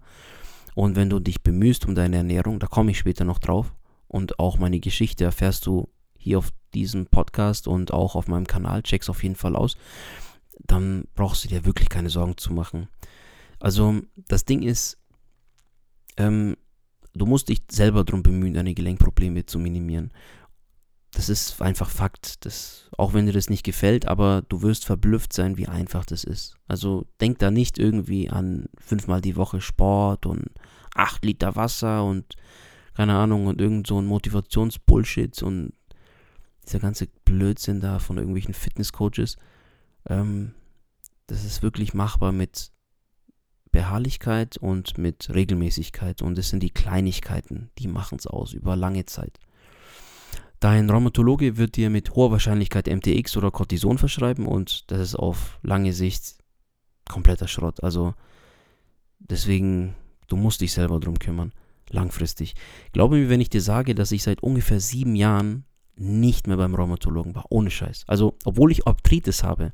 und 0.75 0.95
wenn 0.95 1.09
du 1.09 1.19
dich 1.19 1.41
bemühst 1.41 1.85
um 1.85 1.95
deine 1.95 2.17
Ernährung, 2.17 2.59
da 2.59 2.67
komme 2.67 2.91
ich 2.91 2.99
später 2.99 3.23
noch 3.23 3.39
drauf, 3.39 3.73
und 4.07 4.39
auch 4.39 4.57
meine 4.57 4.79
Geschichte 4.79 5.23
erfährst 5.23 5.65
du 5.65 5.87
hier 6.17 6.39
auf 6.39 6.49
diesem 6.73 7.05
Podcast 7.05 7.67
und 7.67 7.93
auch 7.93 8.15
auf 8.15 8.27
meinem 8.27 8.47
Kanal, 8.47 8.81
check's 8.81 9.09
auf 9.09 9.23
jeden 9.23 9.35
Fall 9.35 9.55
aus, 9.55 9.77
dann 10.59 11.05
brauchst 11.13 11.43
du 11.43 11.47
dir 11.47 11.65
wirklich 11.65 11.89
keine 11.89 12.09
Sorgen 12.09 12.37
zu 12.37 12.51
machen. 12.53 12.89
Also 13.59 14.01
das 14.15 14.45
Ding 14.45 14.63
ist, 14.63 14.97
ähm, 16.17 16.57
du 17.13 17.25
musst 17.25 17.49
dich 17.49 17.61
selber 17.69 18.03
darum 18.03 18.23
bemühen, 18.23 18.53
deine 18.55 18.73
Gelenkprobleme 18.73 19.45
zu 19.45 19.59
minimieren. 19.59 20.11
Das 21.11 21.29
ist 21.29 21.61
einfach 21.61 21.89
Fakt. 21.89 22.45
Das, 22.45 22.89
auch 22.97 23.13
wenn 23.13 23.25
dir 23.25 23.33
das 23.33 23.49
nicht 23.49 23.63
gefällt, 23.63 24.07
aber 24.07 24.43
du 24.47 24.61
wirst 24.61 24.85
verblüfft 24.85 25.33
sein, 25.33 25.57
wie 25.57 25.67
einfach 25.67 26.05
das 26.05 26.23
ist. 26.23 26.57
Also 26.67 27.05
denk 27.19 27.39
da 27.39 27.51
nicht 27.51 27.79
irgendwie 27.79 28.29
an 28.29 28.67
fünfmal 28.77 29.21
die 29.21 29.35
Woche 29.35 29.61
Sport 29.61 30.25
und 30.25 30.45
acht 30.93 31.25
Liter 31.25 31.55
Wasser 31.55 32.03
und 32.03 32.35
keine 32.93 33.15
Ahnung 33.15 33.47
und 33.47 33.61
irgend 33.61 33.87
so 33.87 33.99
ein 33.99 34.05
Motivationsbullshit 34.05 35.41
und 35.41 35.73
dieser 36.65 36.79
ganze 36.79 37.07
Blödsinn 37.25 37.79
da 37.79 37.99
von 37.99 38.17
irgendwelchen 38.17 38.53
Fitnesscoaches. 38.53 39.37
Ähm, 40.07 40.53
das 41.27 41.45
ist 41.45 41.63
wirklich 41.63 41.93
machbar 41.93 42.31
mit 42.31 42.71
Beharrlichkeit 43.71 44.57
und 44.57 44.97
mit 44.97 45.29
Regelmäßigkeit. 45.33 46.21
Und 46.21 46.37
es 46.37 46.49
sind 46.49 46.61
die 46.61 46.71
Kleinigkeiten, 46.71 47.69
die 47.77 47.87
machen 47.87 48.17
es 48.17 48.27
aus 48.27 48.53
über 48.53 48.75
lange 48.75 49.05
Zeit. 49.05 49.39
Dein 50.59 50.89
Rheumatologe 50.89 51.57
wird 51.57 51.77
dir 51.77 51.89
mit 51.89 52.15
hoher 52.15 52.31
Wahrscheinlichkeit 52.31 52.87
MTX 52.87 53.37
oder 53.37 53.49
Cortison 53.49 53.97
verschreiben 53.97 54.45
und 54.45 54.91
das 54.91 54.99
ist 54.99 55.15
auf 55.15 55.57
lange 55.61 55.93
Sicht 55.93 56.35
kompletter 57.07 57.47
Schrott. 57.47 57.81
Also 57.81 58.13
deswegen, 59.19 59.95
du 60.27 60.35
musst 60.35 60.59
dich 60.59 60.73
selber 60.73 60.99
drum 60.99 61.17
kümmern, 61.17 61.53
langfristig. 61.89 62.55
Glaube 62.91 63.15
mir, 63.15 63.29
wenn 63.29 63.39
ich 63.39 63.49
dir 63.49 63.61
sage, 63.61 63.95
dass 63.95 64.11
ich 64.11 64.23
seit 64.23 64.43
ungefähr 64.43 64.81
sieben 64.81 65.15
Jahren 65.15 65.63
nicht 65.95 66.47
mehr 66.47 66.57
beim 66.57 66.75
Rheumatologen 66.75 67.35
war, 67.35 67.45
ohne 67.49 67.71
Scheiß. 67.71 68.03
Also, 68.07 68.37
obwohl 68.43 68.71
ich 68.71 68.85
Arthritis 68.85 69.43
habe, 69.43 69.71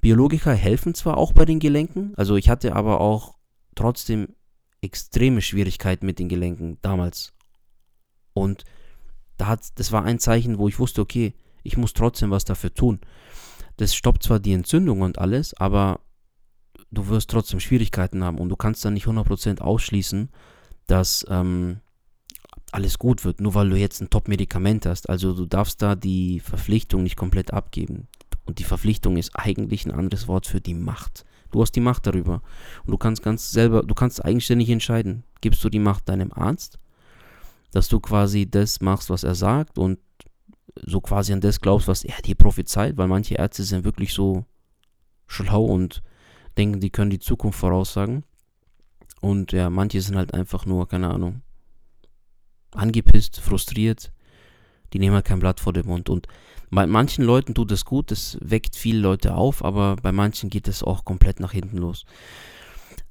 Biologiker 0.00 0.52
helfen 0.54 0.94
zwar 0.94 1.16
auch 1.16 1.32
bei 1.32 1.44
den 1.44 1.60
Gelenken, 1.60 2.12
also 2.16 2.36
ich 2.36 2.48
hatte 2.48 2.74
aber 2.74 3.00
auch 3.00 3.36
trotzdem 3.74 4.34
extreme 4.82 5.40
Schwierigkeiten 5.40 6.06
mit 6.06 6.18
den 6.18 6.28
Gelenken 6.28 6.78
damals. 6.82 7.32
Und 8.34 8.64
da 9.36 9.46
hat, 9.46 9.60
das 9.76 9.92
war 9.92 10.04
ein 10.04 10.18
Zeichen, 10.18 10.58
wo 10.58 10.68
ich 10.68 10.78
wusste, 10.78 11.00
okay, 11.00 11.34
ich 11.62 11.76
muss 11.76 11.92
trotzdem 11.92 12.30
was 12.30 12.44
dafür 12.44 12.72
tun. 12.72 13.00
Das 13.76 13.94
stoppt 13.94 14.22
zwar 14.22 14.38
die 14.38 14.52
Entzündung 14.52 15.00
und 15.00 15.18
alles, 15.18 15.54
aber 15.54 16.00
du 16.90 17.08
wirst 17.08 17.30
trotzdem 17.30 17.60
Schwierigkeiten 17.60 18.22
haben 18.22 18.38
und 18.38 18.48
du 18.48 18.56
kannst 18.56 18.84
dann 18.84 18.94
nicht 18.94 19.06
100% 19.06 19.60
ausschließen, 19.60 20.30
dass 20.86 21.26
ähm, 21.28 21.80
alles 22.70 22.98
gut 22.98 23.24
wird, 23.24 23.40
nur 23.40 23.54
weil 23.54 23.70
du 23.70 23.76
jetzt 23.76 24.00
ein 24.00 24.10
Top-Medikament 24.10 24.86
hast. 24.86 25.08
Also 25.08 25.32
du 25.32 25.46
darfst 25.46 25.82
da 25.82 25.94
die 25.94 26.40
Verpflichtung 26.40 27.02
nicht 27.02 27.16
komplett 27.16 27.52
abgeben. 27.52 28.08
Und 28.46 28.58
die 28.58 28.64
Verpflichtung 28.64 29.16
ist 29.16 29.30
eigentlich 29.34 29.86
ein 29.86 29.92
anderes 29.92 30.28
Wort 30.28 30.46
für 30.46 30.60
die 30.60 30.74
Macht. 30.74 31.24
Du 31.50 31.62
hast 31.62 31.72
die 31.72 31.80
Macht 31.80 32.06
darüber. 32.06 32.42
Und 32.84 32.90
du 32.90 32.98
kannst 32.98 33.22
ganz 33.22 33.50
selber, 33.50 33.82
du 33.82 33.94
kannst 33.94 34.24
eigenständig 34.24 34.70
entscheiden. 34.70 35.24
Gibst 35.40 35.62
du 35.64 35.70
die 35.70 35.78
Macht 35.78 36.08
deinem 36.08 36.32
Arzt, 36.32 36.78
dass 37.74 37.88
du 37.88 37.98
quasi 37.98 38.48
das 38.48 38.80
machst, 38.80 39.10
was 39.10 39.24
er 39.24 39.34
sagt 39.34 39.78
und 39.78 39.98
so 40.86 41.00
quasi 41.00 41.32
an 41.32 41.40
das 41.40 41.60
glaubst, 41.60 41.88
was 41.88 42.04
er 42.04 42.22
dir 42.22 42.36
prophezeit, 42.36 42.96
weil 42.96 43.08
manche 43.08 43.34
Ärzte 43.34 43.64
sind 43.64 43.84
wirklich 43.84 44.14
so 44.14 44.44
schlau 45.26 45.64
und 45.64 46.00
denken, 46.56 46.78
die 46.78 46.90
können 46.90 47.10
die 47.10 47.18
Zukunft 47.18 47.58
voraussagen. 47.58 48.22
Und 49.20 49.50
ja, 49.50 49.70
manche 49.70 50.00
sind 50.00 50.16
halt 50.16 50.34
einfach 50.34 50.66
nur, 50.66 50.86
keine 50.86 51.10
Ahnung, 51.10 51.42
angepisst, 52.70 53.40
frustriert. 53.40 54.12
Die 54.92 55.00
nehmen 55.00 55.16
halt 55.16 55.24
kein 55.24 55.40
Blatt 55.40 55.58
vor 55.58 55.72
den 55.72 55.86
Mund. 55.86 56.08
Und 56.08 56.28
bei 56.70 56.86
manchen 56.86 57.24
Leuten 57.24 57.56
tut 57.56 57.72
es 57.72 57.84
gut, 57.84 58.12
das 58.12 58.38
weckt 58.40 58.76
viele 58.76 59.00
Leute 59.00 59.34
auf, 59.34 59.64
aber 59.64 59.96
bei 59.96 60.12
manchen 60.12 60.48
geht 60.48 60.68
es 60.68 60.84
auch 60.84 61.04
komplett 61.04 61.40
nach 61.40 61.50
hinten 61.50 61.78
los. 61.78 62.04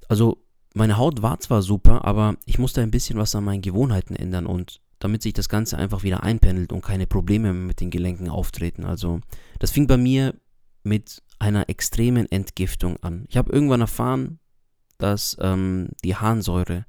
Also, 0.07 0.42
meine 0.73 0.97
Haut 0.97 1.21
war 1.21 1.39
zwar 1.39 1.61
super, 1.61 2.05
aber 2.05 2.35
ich 2.45 2.59
musste 2.59 2.81
ein 2.81 2.91
bisschen 2.91 3.17
was 3.17 3.35
an 3.35 3.43
meinen 3.43 3.61
Gewohnheiten 3.61 4.15
ändern 4.15 4.45
und 4.45 4.81
damit 4.99 5.21
sich 5.21 5.33
das 5.33 5.49
Ganze 5.49 5.77
einfach 5.77 6.03
wieder 6.03 6.23
einpendelt 6.23 6.71
und 6.71 6.81
keine 6.83 7.07
Probleme 7.07 7.53
mit 7.53 7.81
den 7.81 7.91
Gelenken 7.91 8.29
auftreten. 8.29 8.85
Also, 8.85 9.21
das 9.59 9.71
fing 9.71 9.85
bei 9.85 9.97
mir 9.97 10.33
mit 10.83 11.21
einer 11.39 11.69
extremen 11.69 12.31
Entgiftung 12.31 12.97
an. 13.03 13.25
Ich 13.27 13.37
habe 13.37 13.51
irgendwann 13.51 13.81
erfahren, 13.81 14.39
dass 14.97 15.37
ähm, 15.41 15.89
die 16.03 16.15
Harnsäure 16.15 16.85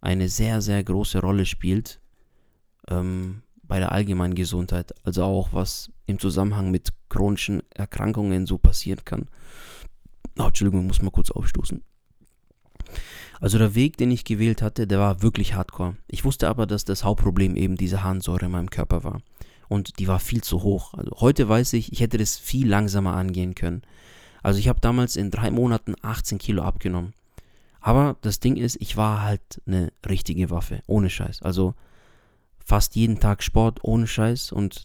eine 0.00 0.28
sehr, 0.28 0.60
sehr 0.60 0.84
große 0.84 1.20
Rolle 1.20 1.46
spielt 1.46 2.00
ähm, 2.88 3.42
bei 3.62 3.78
der 3.78 3.92
allgemeinen 3.92 4.34
Gesundheit. 4.34 4.94
Also 5.02 5.24
auch 5.24 5.48
was 5.52 5.90
im 6.06 6.18
Zusammenhang 6.18 6.70
mit 6.70 6.90
chronischen 7.08 7.62
Erkrankungen 7.70 8.46
so 8.46 8.58
passieren 8.58 9.04
kann. 9.04 9.28
Oh, 10.38 10.44
Entschuldigung, 10.44 10.86
muss 10.86 11.00
mal 11.00 11.10
kurz 11.10 11.30
aufstoßen. 11.30 11.82
Also 13.40 13.58
der 13.58 13.74
Weg, 13.74 13.96
den 13.96 14.10
ich 14.10 14.24
gewählt 14.24 14.62
hatte, 14.62 14.86
der 14.86 14.98
war 14.98 15.22
wirklich 15.22 15.54
hardcore. 15.54 15.96
Ich 16.08 16.24
wusste 16.24 16.48
aber, 16.48 16.66
dass 16.66 16.84
das 16.84 17.04
Hauptproblem 17.04 17.56
eben 17.56 17.76
diese 17.76 18.02
Harnsäure 18.02 18.46
in 18.46 18.52
meinem 18.52 18.70
Körper 18.70 19.04
war. 19.04 19.20
Und 19.68 19.98
die 19.98 20.08
war 20.08 20.20
viel 20.20 20.42
zu 20.42 20.62
hoch. 20.62 20.94
Also 20.94 21.10
heute 21.20 21.48
weiß 21.48 21.72
ich, 21.74 21.92
ich 21.92 22.00
hätte 22.00 22.18
das 22.18 22.36
viel 22.36 22.68
langsamer 22.68 23.14
angehen 23.14 23.54
können. 23.54 23.82
Also 24.42 24.58
ich 24.58 24.68
habe 24.68 24.80
damals 24.80 25.16
in 25.16 25.30
drei 25.30 25.50
Monaten 25.50 25.94
18 26.02 26.38
Kilo 26.38 26.62
abgenommen. 26.62 27.14
Aber 27.80 28.16
das 28.22 28.40
Ding 28.40 28.56
ist, 28.56 28.76
ich 28.80 28.96
war 28.96 29.22
halt 29.22 29.60
eine 29.66 29.92
richtige 30.08 30.50
Waffe, 30.50 30.82
ohne 30.86 31.10
Scheiß. 31.10 31.42
Also 31.42 31.74
fast 32.64 32.96
jeden 32.96 33.20
Tag 33.20 33.42
Sport, 33.42 33.80
ohne 33.82 34.06
Scheiß. 34.06 34.52
Und 34.52 34.84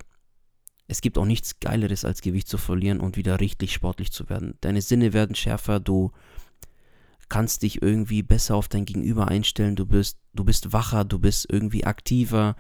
es 0.88 1.02
gibt 1.02 1.18
auch 1.18 1.26
nichts 1.26 1.60
Geileres, 1.60 2.04
als 2.04 2.22
Gewicht 2.22 2.48
zu 2.48 2.58
verlieren 2.58 3.00
und 3.00 3.16
wieder 3.16 3.40
richtig 3.40 3.74
sportlich 3.74 4.12
zu 4.12 4.30
werden. 4.30 4.56
Deine 4.62 4.82
Sinne 4.82 5.14
werden 5.14 5.36
schärfer, 5.36 5.80
du 5.80 6.12
kannst 7.30 7.62
dich 7.62 7.82
irgendwie 7.82 8.24
besser 8.24 8.56
auf 8.56 8.68
dein 8.68 8.86
Gegenüber 8.86 9.28
einstellen, 9.28 9.76
du 9.76 9.86
bist, 9.86 10.18
du 10.34 10.44
bist 10.44 10.74
wacher, 10.74 11.06
du 11.06 11.20
bist 11.20 11.48
irgendwie 11.50 11.86
aktiver, 11.86 12.56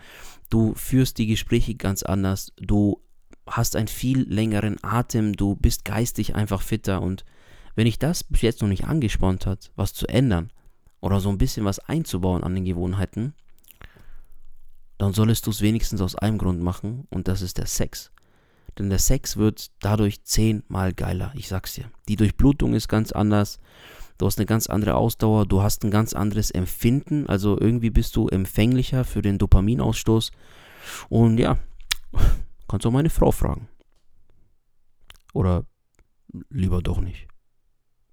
du 0.50 0.74
führst 0.76 1.18
die 1.18 1.28
Gespräche 1.28 1.76
ganz 1.76 2.04
anders, 2.04 2.54
du 2.58 3.02
hast 3.48 3.76
einen 3.76 3.88
viel 3.88 4.22
längeren 4.32 4.78
Atem, 4.84 5.34
du 5.34 5.56
bist 5.56 5.86
geistig 5.86 6.36
einfach 6.36 6.62
fitter. 6.62 7.02
Und 7.02 7.26
wenn 7.76 7.86
dich 7.86 8.00
das 8.00 8.24
bis 8.24 8.42
jetzt 8.42 8.62
noch 8.62 8.70
nicht 8.70 8.86
angespornt 8.86 9.46
hat, 9.46 9.72
was 9.76 9.94
zu 9.94 10.08
ändern 10.08 10.52
oder 11.02 11.20
so 11.20 11.30
ein 11.30 11.38
bisschen 11.38 11.66
was 11.66 11.80
einzubauen 11.80 12.44
an 12.44 12.56
den 12.56 12.66
Gewohnheiten, 12.66 13.34
dann 14.98 15.14
solltest 15.14 15.48
du 15.48 15.52
es 15.52 15.62
wenigstens 15.62 16.02
aus 16.02 16.16
einem 16.16 16.38
Grund 16.38 16.62
machen. 16.62 17.08
Und 17.10 17.28
das 17.28 17.42
ist 17.42 17.58
der 17.58 17.68
Sex. 17.68 18.12
Denn 18.78 18.90
der 18.90 19.00
Sex 19.00 19.38
wird 19.38 19.72
dadurch 19.80 20.24
zehnmal 20.24 20.94
geiler, 20.94 21.34
ich 21.36 21.48
sag's 21.48 21.74
dir. 21.74 21.90
Die 22.08 22.16
Durchblutung 22.16 22.74
ist 22.74 22.88
ganz 22.88 23.12
anders, 23.12 23.60
du 24.20 24.26
hast 24.28 24.38
eine 24.38 24.46
ganz 24.46 24.68
andere 24.68 24.96
Ausdauer, 24.96 25.48
du 25.48 25.64
hast 25.64 25.84
ein 25.84 25.92
ganz 25.92 26.14
anderes 26.14 26.52
Empfinden, 26.52 27.28
also 27.28 27.60
irgendwie 27.60 27.90
bist 27.90 28.16
du 28.16 28.28
empfänglicher 28.28 29.04
für 29.06 29.24
den 29.24 29.40
Dopaminausstoß. 29.40 30.32
Und 31.10 31.38
ja, 31.40 31.58
kannst 32.68 32.86
auch 32.86 32.92
meine 32.92 33.10
Frau 33.10 33.32
fragen. 33.32 33.68
Oder 35.34 35.66
lieber 36.50 36.82
doch 36.82 37.00
nicht. 37.00 37.28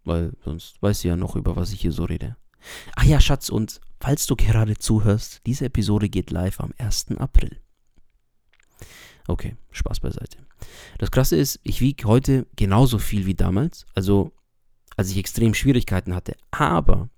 Weil 0.04 0.32
sonst 0.44 0.80
weiß 0.80 1.00
sie 1.00 1.08
ja 1.08 1.16
noch, 1.16 1.34
über 1.34 1.56
was 1.56 1.72
ich 1.72 1.80
hier 1.80 1.92
so 1.92 2.04
rede. 2.04 2.36
Ach 2.94 3.04
ja, 3.04 3.20
Schatz, 3.20 3.48
und 3.48 3.80
falls 4.00 4.26
du 4.26 4.36
gerade 4.36 4.76
zuhörst, 4.76 5.40
diese 5.46 5.66
Episode 5.66 6.08
geht 6.08 6.30
live 6.30 6.60
am 6.60 6.72
1. 6.78 7.16
April. 7.18 7.60
Okay, 9.26 9.56
Spaß 9.72 10.00
beiseite. 10.00 10.38
Das 10.98 11.10
Krasse 11.10 11.36
ist, 11.36 11.58
ich 11.64 11.80
wiege 11.80 12.06
heute 12.06 12.46
genauso 12.54 12.98
viel 12.98 13.26
wie 13.26 13.34
damals, 13.34 13.86
also 13.94 14.32
als 14.96 15.10
ich 15.10 15.18
extrem 15.18 15.54
Schwierigkeiten 15.54 16.14
hatte, 16.14 16.36
aber 16.50 17.08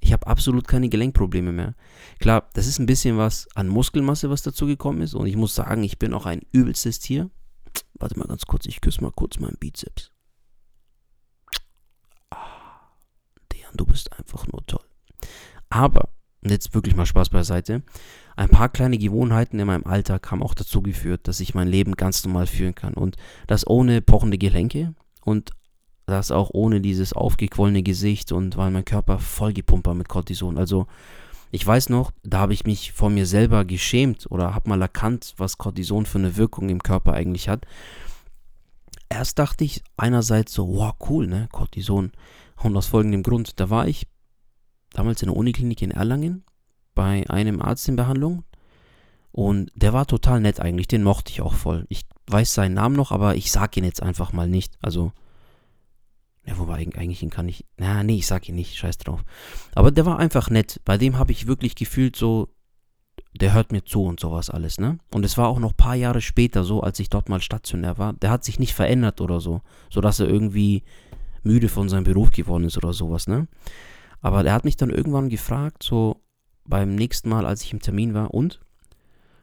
ich 0.00 0.12
habe 0.12 0.26
absolut 0.26 0.66
keine 0.66 0.88
Gelenkprobleme 0.88 1.52
mehr. 1.52 1.74
Klar, 2.18 2.48
das 2.54 2.66
ist 2.66 2.78
ein 2.78 2.86
bisschen 2.86 3.18
was 3.18 3.48
an 3.54 3.68
Muskelmasse, 3.68 4.30
was 4.30 4.42
dazu 4.42 4.66
gekommen 4.66 5.00
ist 5.02 5.14
und 5.14 5.26
ich 5.26 5.36
muss 5.36 5.54
sagen, 5.54 5.82
ich 5.84 5.98
bin 5.98 6.14
auch 6.14 6.26
ein 6.26 6.42
übelstes 6.52 6.98
Tier. 6.98 7.30
Warte 7.94 8.18
mal 8.18 8.26
ganz 8.26 8.46
kurz, 8.46 8.66
ich 8.66 8.80
küsse 8.80 9.02
mal 9.02 9.12
kurz 9.12 9.38
meinen 9.38 9.56
Bizeps. 9.58 10.12
du 13.74 13.86
bist 13.86 14.12
einfach 14.18 14.46
nur 14.48 14.64
toll. 14.66 14.84
Aber, 15.68 16.08
jetzt 16.42 16.74
wirklich 16.74 16.96
mal 16.96 17.06
Spaß 17.06 17.30
beiseite, 17.30 17.82
ein 18.36 18.48
paar 18.48 18.68
kleine 18.68 18.98
Gewohnheiten 18.98 19.58
in 19.58 19.66
meinem 19.66 19.86
Alltag 19.86 20.30
haben 20.30 20.42
auch 20.42 20.54
dazu 20.54 20.82
geführt, 20.82 21.28
dass 21.28 21.40
ich 21.40 21.54
mein 21.54 21.68
Leben 21.68 21.96
ganz 21.96 22.24
normal 22.24 22.46
führen 22.46 22.74
kann. 22.74 22.94
Und 22.94 23.16
das 23.46 23.66
ohne 23.66 24.02
pochende 24.02 24.38
Gelenke 24.38 24.94
und 25.22 25.50
das 26.06 26.30
auch 26.30 26.50
ohne 26.52 26.80
dieses 26.80 27.12
aufgequollene 27.12 27.82
Gesicht 27.82 28.32
und 28.32 28.56
weil 28.56 28.70
mein 28.70 28.84
Körper 28.84 29.18
vollgepumpt 29.18 29.86
war 29.86 29.94
mit 29.94 30.08
Cortison. 30.08 30.58
Also 30.58 30.86
ich 31.50 31.66
weiß 31.66 31.90
noch, 31.90 32.12
da 32.22 32.40
habe 32.40 32.54
ich 32.54 32.64
mich 32.64 32.92
vor 32.92 33.10
mir 33.10 33.26
selber 33.26 33.64
geschämt 33.64 34.26
oder 34.30 34.54
habe 34.54 34.68
mal 34.68 34.80
erkannt, 34.80 35.34
was 35.36 35.58
Cortison 35.58 36.06
für 36.06 36.18
eine 36.18 36.36
Wirkung 36.36 36.68
im 36.70 36.82
Körper 36.82 37.12
eigentlich 37.12 37.48
hat. 37.48 37.66
Erst 39.08 39.38
dachte 39.38 39.64
ich 39.64 39.82
einerseits 39.96 40.52
so, 40.54 40.66
wow, 40.68 40.94
cool, 41.08 41.26
ne, 41.26 41.48
Cortison. 41.52 42.12
Und 42.62 42.76
aus 42.76 42.86
folgendem 42.86 43.22
Grund, 43.22 43.60
da 43.60 43.70
war 43.70 43.86
ich 43.86 44.06
damals 44.92 45.22
in 45.22 45.28
der 45.28 45.36
Uniklinik 45.36 45.82
in 45.82 45.90
Erlangen 45.90 46.44
bei 46.94 47.28
einem 47.28 47.60
Arzt 47.60 47.88
in 47.88 47.96
Behandlung 47.96 48.44
und 49.32 49.70
der 49.74 49.94
war 49.94 50.06
total 50.06 50.40
nett 50.40 50.60
eigentlich, 50.60 50.88
den 50.88 51.02
mochte 51.02 51.32
ich 51.32 51.40
auch 51.40 51.54
voll. 51.54 51.86
Ich 51.88 52.02
weiß 52.28 52.52
seinen 52.54 52.74
Namen 52.74 52.96
noch, 52.96 53.10
aber 53.10 53.34
ich 53.34 53.50
sag 53.50 53.76
ihn 53.76 53.84
jetzt 53.84 54.02
einfach 54.02 54.32
mal 54.32 54.46
nicht. 54.46 54.78
Also, 54.82 55.12
ja, 56.44 56.58
wobei 56.58 56.74
eigentlich 56.74 57.22
ihn 57.22 57.30
kann 57.30 57.48
ich, 57.48 57.64
na, 57.76 58.02
nee, 58.02 58.16
ich 58.16 58.26
sag 58.26 58.48
ihn 58.48 58.56
nicht, 58.56 58.76
scheiß 58.76 58.98
drauf. 58.98 59.24
Aber 59.74 59.90
der 59.90 60.06
war 60.06 60.18
einfach 60.18 60.50
nett. 60.50 60.80
Bei 60.84 60.98
dem 60.98 61.18
habe 61.18 61.32
ich 61.32 61.46
wirklich 61.46 61.76
gefühlt 61.76 62.16
so, 62.16 62.48
der 63.40 63.52
hört 63.54 63.72
mir 63.72 63.84
zu 63.84 64.02
und 64.04 64.18
sowas 64.18 64.50
alles, 64.50 64.78
ne? 64.78 64.98
Und 65.12 65.24
es 65.24 65.38
war 65.38 65.48
auch 65.48 65.58
noch 65.58 65.70
ein 65.70 65.76
paar 65.76 65.94
Jahre 65.94 66.20
später 66.20 66.64
so, 66.64 66.80
als 66.80 66.98
ich 66.98 67.10
dort 67.10 67.28
mal 67.28 67.40
stationär 67.40 67.96
war. 67.96 68.12
Der 68.14 68.30
hat 68.30 68.44
sich 68.44 68.58
nicht 68.58 68.74
verändert 68.74 69.20
oder 69.20 69.40
so, 69.40 69.62
sodass 69.88 70.20
er 70.20 70.28
irgendwie 70.28 70.82
müde 71.44 71.68
von 71.68 71.88
seinem 71.88 72.04
Beruf 72.04 72.30
geworden 72.30 72.64
ist 72.64 72.76
oder 72.76 72.92
sowas, 72.92 73.28
ne? 73.28 73.46
Aber 74.20 74.44
er 74.44 74.52
hat 74.52 74.64
mich 74.64 74.76
dann 74.76 74.90
irgendwann 74.90 75.28
gefragt, 75.28 75.82
so 75.82 76.22
beim 76.64 76.94
nächsten 76.94 77.28
Mal, 77.28 77.46
als 77.46 77.62
ich 77.62 77.72
im 77.72 77.80
Termin 77.80 78.14
war, 78.14 78.34
und? 78.34 78.60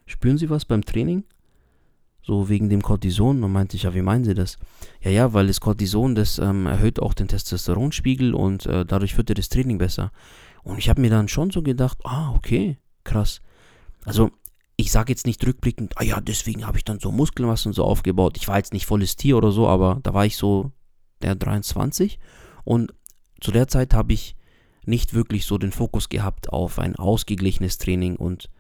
Spüren 0.05 0.37
Sie 0.37 0.49
was 0.49 0.65
beim 0.65 0.83
Training? 0.83 1.23
So 2.29 2.47
wegen 2.47 2.69
dem 2.69 2.83
Cortison. 2.83 3.43
Und 3.43 3.51
meinte 3.51 3.75
ich, 3.75 3.83
ja, 3.83 3.95
wie 3.95 4.03
meinen 4.03 4.23
Sie 4.23 4.35
das? 4.35 4.59
Ja, 5.01 5.09
ja, 5.09 5.33
weil 5.33 5.47
das 5.47 5.61
Cortison, 5.61 6.13
das 6.13 6.37
ähm, 6.37 6.67
erhöht 6.67 7.01
auch 7.01 7.15
den 7.15 7.27
Testosteronspiegel 7.27 8.35
und 8.35 8.67
äh, 8.67 8.85
dadurch 8.85 9.17
wird 9.17 9.35
das 9.35 9.49
Training 9.49 9.79
besser. 9.79 10.11
Und 10.61 10.77
ich 10.77 10.89
habe 10.89 11.01
mir 11.01 11.09
dann 11.09 11.27
schon 11.27 11.49
so 11.49 11.63
gedacht, 11.63 11.97
ah, 12.03 12.31
okay, 12.35 12.77
krass. 13.03 13.41
Also, 14.05 14.29
ich 14.75 14.91
sage 14.91 15.11
jetzt 15.11 15.25
nicht 15.25 15.43
rückblickend, 15.43 15.97
ah 15.97 16.03
ja, 16.03 16.21
deswegen 16.21 16.67
habe 16.67 16.77
ich 16.77 16.85
dann 16.85 16.99
so 16.99 17.11
Muskelmasse 17.11 17.67
und 17.67 17.73
so 17.73 17.83
aufgebaut. 17.83 18.37
Ich 18.37 18.47
war 18.47 18.57
jetzt 18.57 18.73
nicht 18.73 18.85
volles 18.85 19.15
Tier 19.15 19.35
oder 19.35 19.49
so, 19.49 19.67
aber 19.67 19.99
da 20.03 20.13
war 20.13 20.27
ich 20.27 20.37
so 20.37 20.71
der 21.23 21.33
23 21.33 22.19
und 22.63 22.93
zu 23.41 23.51
der 23.51 23.67
Zeit 23.67 23.95
habe 23.95 24.13
ich 24.13 24.35
nicht 24.85 25.15
wirklich 25.15 25.47
so 25.47 25.57
den 25.57 25.71
Fokus 25.71 26.09
gehabt 26.09 26.53
auf 26.53 26.77
ein 26.77 26.95
ausgeglichenes 26.95 27.79
Training 27.79 28.17
und 28.17 28.51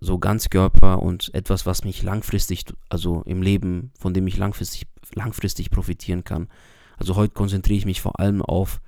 so 0.00 0.18
Ganzkörper 0.18 1.02
und 1.02 1.32
etwas, 1.34 1.66
was 1.66 1.84
mich 1.84 2.02
langfristig, 2.02 2.64
also 2.88 3.22
im 3.26 3.42
Leben, 3.42 3.92
von 3.98 4.14
dem 4.14 4.26
ich 4.26 4.38
langfristig, 4.38 4.86
langfristig 5.14 5.70
profitieren 5.70 6.24
kann. 6.24 6.48
Also 6.96 7.16
heute 7.16 7.34
konzentriere 7.34 7.78
ich 7.78 7.86
mich 7.86 8.00
vor 8.00 8.18
allem 8.18 8.42
auf, 8.42 8.80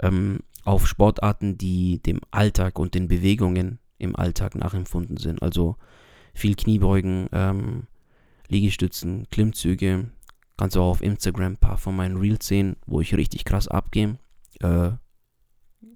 ähm, 0.00 0.40
auf 0.64 0.86
Sportarten, 0.86 1.58
die 1.58 2.00
dem 2.02 2.20
Alltag 2.30 2.78
und 2.78 2.94
den 2.94 3.08
Bewegungen 3.08 3.80
im 3.98 4.14
Alltag 4.14 4.54
nachempfunden 4.54 5.16
sind. 5.16 5.42
Also 5.42 5.76
viel 6.34 6.54
Kniebeugen, 6.54 7.28
ähm, 7.32 7.86
Liegestützen, 8.48 9.26
Klimmzüge. 9.30 10.10
Kannst 10.56 10.76
du 10.76 10.80
auch 10.80 10.90
auf 10.90 11.02
Instagram 11.02 11.52
ein 11.52 11.56
paar 11.56 11.76
von 11.76 11.96
meinen 11.96 12.18
Reels 12.18 12.46
sehen, 12.46 12.76
wo 12.86 13.00
ich 13.00 13.16
richtig 13.16 13.44
krass 13.44 13.66
abgehe. 13.66 14.18
Äh, 14.60 14.92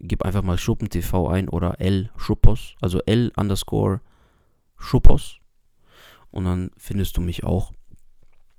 gib 0.01 0.25
einfach 0.25 0.43
mal 0.43 0.59
SchuppenTV 0.59 1.29
ein 1.29 1.49
oder 1.49 1.81
L 1.81 2.11
Schuppos, 2.17 2.75
also 2.81 3.01
L 3.07 3.31
underscore 3.37 4.01
Schuppos. 4.77 5.39
Und 6.31 6.45
dann 6.45 6.71
findest 6.77 7.17
du 7.17 7.21
mich 7.21 7.45
auch. 7.45 7.73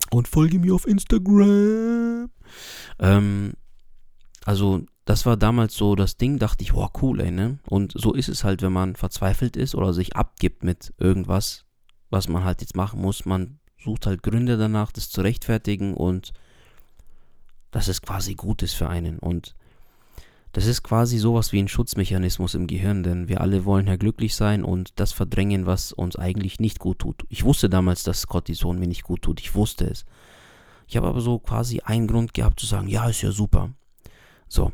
Und 0.09 0.27
folge 0.27 0.59
mir 0.59 0.73
auf 0.73 0.87
Instagram. 0.87 2.29
Ähm, 2.99 3.53
also, 4.45 4.85
das 5.05 5.25
war 5.25 5.37
damals 5.37 5.75
so 5.75 5.95
das 5.95 6.17
Ding, 6.17 6.39
dachte 6.39 6.63
ich, 6.63 6.73
wow, 6.73 6.89
cool, 7.01 7.19
ey, 7.19 7.31
ne? 7.31 7.59
Und 7.69 7.93
so 7.95 8.13
ist 8.13 8.29
es 8.29 8.43
halt, 8.43 8.61
wenn 8.61 8.73
man 8.73 8.95
verzweifelt 8.95 9.57
ist 9.57 9.75
oder 9.75 9.93
sich 9.93 10.15
abgibt 10.15 10.63
mit 10.63 10.93
irgendwas, 10.97 11.65
was 12.09 12.27
man 12.27 12.43
halt 12.43 12.61
jetzt 12.61 12.75
machen 12.75 13.01
muss. 13.01 13.25
Man 13.25 13.59
sucht 13.77 14.05
halt 14.05 14.23
Gründe 14.23 14.57
danach, 14.57 14.91
das 14.91 15.09
zu 15.09 15.21
rechtfertigen 15.21 15.93
und 15.93 16.33
dass 17.71 17.87
es 17.87 18.01
quasi 18.01 18.35
gut 18.35 18.63
ist 18.63 18.73
für 18.73 18.89
einen. 18.89 19.19
Und 19.19 19.55
das 20.57 20.65
ist 20.65 20.81
quasi 20.81 21.19
sowas 21.19 21.51
wie 21.51 21.59
ein 21.59 21.67
Schutzmechanismus 21.67 22.55
im 22.55 22.65
Gehirn, 22.65 23.03
denn 23.03 23.27
wir 23.27 23.41
alle 23.41 23.63
wollen 23.63 23.85
ja 23.85 23.95
glücklich 23.95 24.33
sein 24.33 24.63
und 24.63 24.99
das 24.99 25.11
verdrängen, 25.11 25.67
was 25.67 25.91
uns 25.91 26.15
eigentlich 26.15 26.59
nicht 26.59 26.79
gut 26.79 26.97
tut. 26.97 27.27
Ich 27.29 27.43
wusste 27.43 27.69
damals, 27.69 28.01
dass 28.01 28.25
Cortison 28.25 28.79
mir 28.79 28.87
nicht 28.87 29.03
gut 29.03 29.21
tut. 29.21 29.39
Ich 29.39 29.53
wusste 29.53 29.85
es. 29.85 30.03
Ich 30.87 30.97
habe 30.97 31.05
aber 31.05 31.21
so 31.21 31.37
quasi 31.37 31.81
einen 31.81 32.07
Grund 32.07 32.33
gehabt 32.33 32.59
zu 32.59 32.65
sagen, 32.65 32.87
ja, 32.87 33.07
ist 33.07 33.21
ja 33.21 33.31
super. 33.31 33.69
So, 34.47 34.71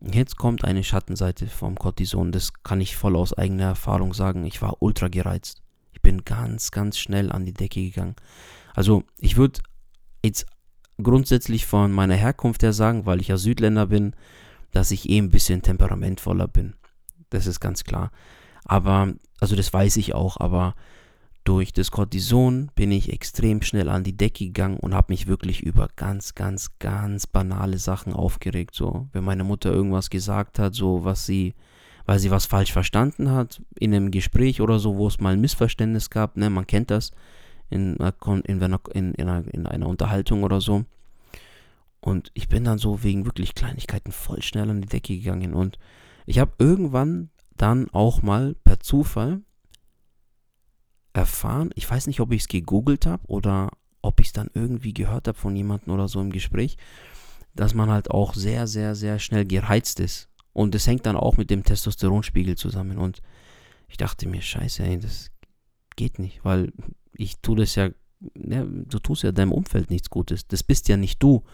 jetzt 0.00 0.38
kommt 0.38 0.64
eine 0.64 0.82
Schattenseite 0.82 1.46
vom 1.46 1.76
Cortison. 1.76 2.32
Das 2.32 2.52
kann 2.64 2.80
ich 2.80 2.96
voll 2.96 3.14
aus 3.14 3.32
eigener 3.32 3.66
Erfahrung 3.66 4.14
sagen. 4.14 4.44
Ich 4.44 4.60
war 4.60 4.82
ultra 4.82 5.06
gereizt. 5.06 5.62
Ich 5.92 6.02
bin 6.02 6.24
ganz, 6.24 6.72
ganz 6.72 6.98
schnell 6.98 7.30
an 7.30 7.44
die 7.44 7.54
Decke 7.54 7.80
gegangen. 7.80 8.16
Also, 8.74 9.04
ich 9.18 9.36
würde 9.36 9.60
jetzt 10.24 10.46
grundsätzlich 11.00 11.64
von 11.64 11.92
meiner 11.92 12.16
Herkunft 12.16 12.64
her 12.64 12.72
sagen, 12.72 13.06
weil 13.06 13.20
ich 13.20 13.28
ja 13.28 13.36
Südländer 13.36 13.86
bin, 13.86 14.16
dass 14.72 14.90
ich 14.90 15.08
eh 15.08 15.18
ein 15.18 15.30
bisschen 15.30 15.62
temperamentvoller 15.62 16.48
bin. 16.48 16.74
Das 17.30 17.46
ist 17.46 17.60
ganz 17.60 17.84
klar. 17.84 18.10
Aber, 18.64 19.14
also 19.40 19.56
das 19.56 19.72
weiß 19.72 19.96
ich 19.96 20.14
auch, 20.14 20.38
aber 20.38 20.74
durch 21.44 21.72
das 21.72 21.90
Cortison 21.90 22.70
bin 22.74 22.92
ich 22.92 23.12
extrem 23.12 23.62
schnell 23.62 23.88
an 23.88 24.04
die 24.04 24.16
Decke 24.16 24.46
gegangen 24.46 24.78
und 24.78 24.94
habe 24.94 25.12
mich 25.12 25.26
wirklich 25.26 25.62
über 25.62 25.88
ganz, 25.96 26.34
ganz, 26.34 26.78
ganz 26.78 27.26
banale 27.26 27.78
Sachen 27.78 28.12
aufgeregt. 28.12 28.74
So, 28.74 29.08
wenn 29.12 29.24
meine 29.24 29.44
Mutter 29.44 29.72
irgendwas 29.72 30.10
gesagt 30.10 30.58
hat, 30.58 30.74
so 30.74 31.04
was 31.04 31.26
sie, 31.26 31.54
weil 32.06 32.20
sie 32.20 32.30
was 32.30 32.46
falsch 32.46 32.72
verstanden 32.72 33.30
hat 33.30 33.60
in 33.78 33.92
einem 33.92 34.10
Gespräch 34.10 34.60
oder 34.60 34.78
so, 34.78 34.96
wo 34.96 35.08
es 35.08 35.20
mal 35.20 35.32
ein 35.32 35.40
Missverständnis 35.40 36.10
gab, 36.10 36.36
ne, 36.36 36.48
man 36.48 36.66
kennt 36.66 36.90
das 36.90 37.10
in, 37.70 37.96
in, 37.96 38.60
in, 38.64 39.14
in, 39.14 39.44
in 39.46 39.66
einer 39.66 39.88
Unterhaltung 39.88 40.44
oder 40.44 40.60
so. 40.60 40.84
Und 42.02 42.32
ich 42.34 42.48
bin 42.48 42.64
dann 42.64 42.78
so 42.78 43.04
wegen 43.04 43.24
wirklich 43.24 43.54
Kleinigkeiten 43.54 44.10
voll 44.10 44.42
schnell 44.42 44.68
an 44.68 44.82
die 44.82 44.88
Decke 44.88 45.16
gegangen. 45.16 45.54
Und 45.54 45.78
ich 46.26 46.40
habe 46.40 46.52
irgendwann 46.58 47.30
dann 47.56 47.88
auch 47.90 48.22
mal 48.22 48.56
per 48.64 48.80
Zufall 48.80 49.40
erfahren, 51.12 51.70
ich 51.76 51.88
weiß 51.88 52.08
nicht, 52.08 52.20
ob 52.20 52.32
ich 52.32 52.42
es 52.42 52.48
gegoogelt 52.48 53.06
habe 53.06 53.26
oder 53.28 53.70
ob 54.00 54.18
ich 54.18 54.26
es 54.26 54.32
dann 54.32 54.50
irgendwie 54.52 54.92
gehört 54.92 55.28
habe 55.28 55.38
von 55.38 55.54
jemandem 55.54 55.94
oder 55.94 56.08
so 56.08 56.20
im 56.20 56.32
Gespräch, 56.32 56.76
dass 57.54 57.72
man 57.72 57.88
halt 57.88 58.10
auch 58.10 58.34
sehr, 58.34 58.66
sehr, 58.66 58.96
sehr 58.96 59.20
schnell 59.20 59.44
gereizt 59.44 60.00
ist. 60.00 60.28
Und 60.52 60.74
das 60.74 60.86
hängt 60.86 61.06
dann 61.06 61.16
auch 61.16 61.36
mit 61.36 61.50
dem 61.50 61.62
Testosteronspiegel 61.62 62.56
zusammen. 62.56 62.98
Und 62.98 63.22
ich 63.88 63.96
dachte 63.96 64.28
mir, 64.28 64.42
scheiße, 64.42 64.82
ey, 64.82 64.98
das 64.98 65.30
geht 65.94 66.18
nicht, 66.18 66.44
weil 66.44 66.72
ich 67.14 67.38
tue 67.40 67.56
das 67.56 67.76
ja, 67.76 67.90
ja, 68.34 68.64
du 68.64 68.98
tust 68.98 69.22
ja 69.22 69.30
deinem 69.30 69.52
Umfeld 69.52 69.90
nichts 69.90 70.10
Gutes. 70.10 70.48
Das 70.48 70.64
bist 70.64 70.88
ja 70.88 70.96
nicht 70.96 71.22
du. 71.22 71.44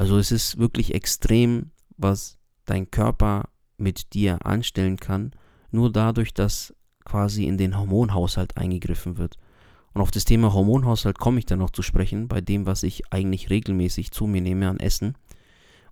Also 0.00 0.16
es 0.16 0.32
ist 0.32 0.56
wirklich 0.56 0.94
extrem, 0.94 1.72
was 1.98 2.38
dein 2.64 2.90
Körper 2.90 3.50
mit 3.76 4.14
dir 4.14 4.46
anstellen 4.46 4.96
kann, 4.96 5.32
nur 5.72 5.92
dadurch, 5.92 6.32
dass 6.32 6.74
quasi 7.04 7.44
in 7.44 7.58
den 7.58 7.76
Hormonhaushalt 7.76 8.56
eingegriffen 8.56 9.18
wird. 9.18 9.36
Und 9.92 10.00
auf 10.00 10.10
das 10.10 10.24
Thema 10.24 10.54
Hormonhaushalt 10.54 11.18
komme 11.18 11.38
ich 11.38 11.44
dann 11.44 11.58
noch 11.58 11.68
zu 11.68 11.82
sprechen, 11.82 12.28
bei 12.28 12.40
dem, 12.40 12.64
was 12.64 12.82
ich 12.82 13.12
eigentlich 13.12 13.50
regelmäßig 13.50 14.10
zu 14.10 14.26
mir 14.26 14.40
nehme 14.40 14.70
an 14.70 14.80
Essen 14.80 15.18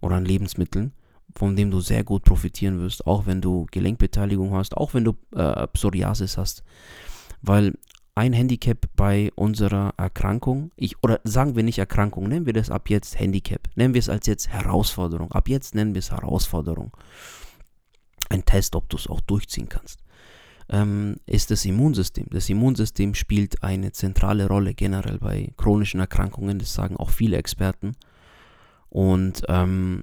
oder 0.01 0.17
an 0.17 0.25
Lebensmitteln, 0.25 0.95
von 1.37 1.55
dem 1.55 1.71
du 1.71 1.81
sehr 1.81 2.03
gut 2.03 2.25
profitieren 2.25 2.81
wirst, 2.81 3.07
auch 3.07 3.27
wenn 3.27 3.43
du 3.43 3.67
Gelenkbeteiligung 3.73 4.55
hast, 4.55 4.75
auch 4.75 4.95
wenn 4.95 5.05
du 5.05 5.17
äh, 5.37 5.67
Psoriasis 5.67 6.39
hast. 6.39 6.65
Weil 7.43 7.75
ein 8.19 8.33
Handicap 8.33 8.89
bei 8.97 9.31
unserer 9.37 9.95
Erkrankung, 9.97 10.73
ich, 10.75 11.01
oder 11.05 11.21
sagen 11.23 11.55
wir 11.55 11.63
nicht 11.63 11.79
Erkrankung, 11.79 12.29
nennen 12.29 12.47
wir 12.47 12.53
das 12.53 12.69
ab 12.69 12.91
jetzt 12.91 13.17
Handicap, 13.21 13.69
nennen 13.77 13.95
wir 13.95 14.01
es 14.01 14.09
als 14.09 14.27
jetzt 14.27 14.49
Herausforderung, 14.49 15.31
ab 15.31 15.49
jetzt 15.49 15.77
nennen 15.77 15.95
wir 15.95 16.01
es 16.01 16.11
Herausforderung. 16.11 16.97
Ein 18.29 18.45
Test, 18.45 18.75
ob 18.75 18.89
du 18.89 18.97
es 18.97 19.07
auch 19.07 19.21
durchziehen 19.21 19.69
kannst, 19.69 20.01
ähm, 20.69 21.19
ist 21.27 21.53
das 21.53 21.65
Immunsystem. 21.65 22.27
Das 22.31 22.49
Immunsystem 22.49 23.15
spielt 23.15 23.63
eine 23.63 23.93
zentrale 23.93 24.49
Rolle 24.49 24.75
generell 24.75 25.19
bei 25.19 25.53
chronischen 25.57 26.01
Erkrankungen, 26.01 26.59
das 26.59 26.75
sagen 26.75 26.97
auch 26.97 27.11
viele 27.11 27.37
Experten. 27.37 27.93
Und 28.89 29.45
ähm, 29.47 30.03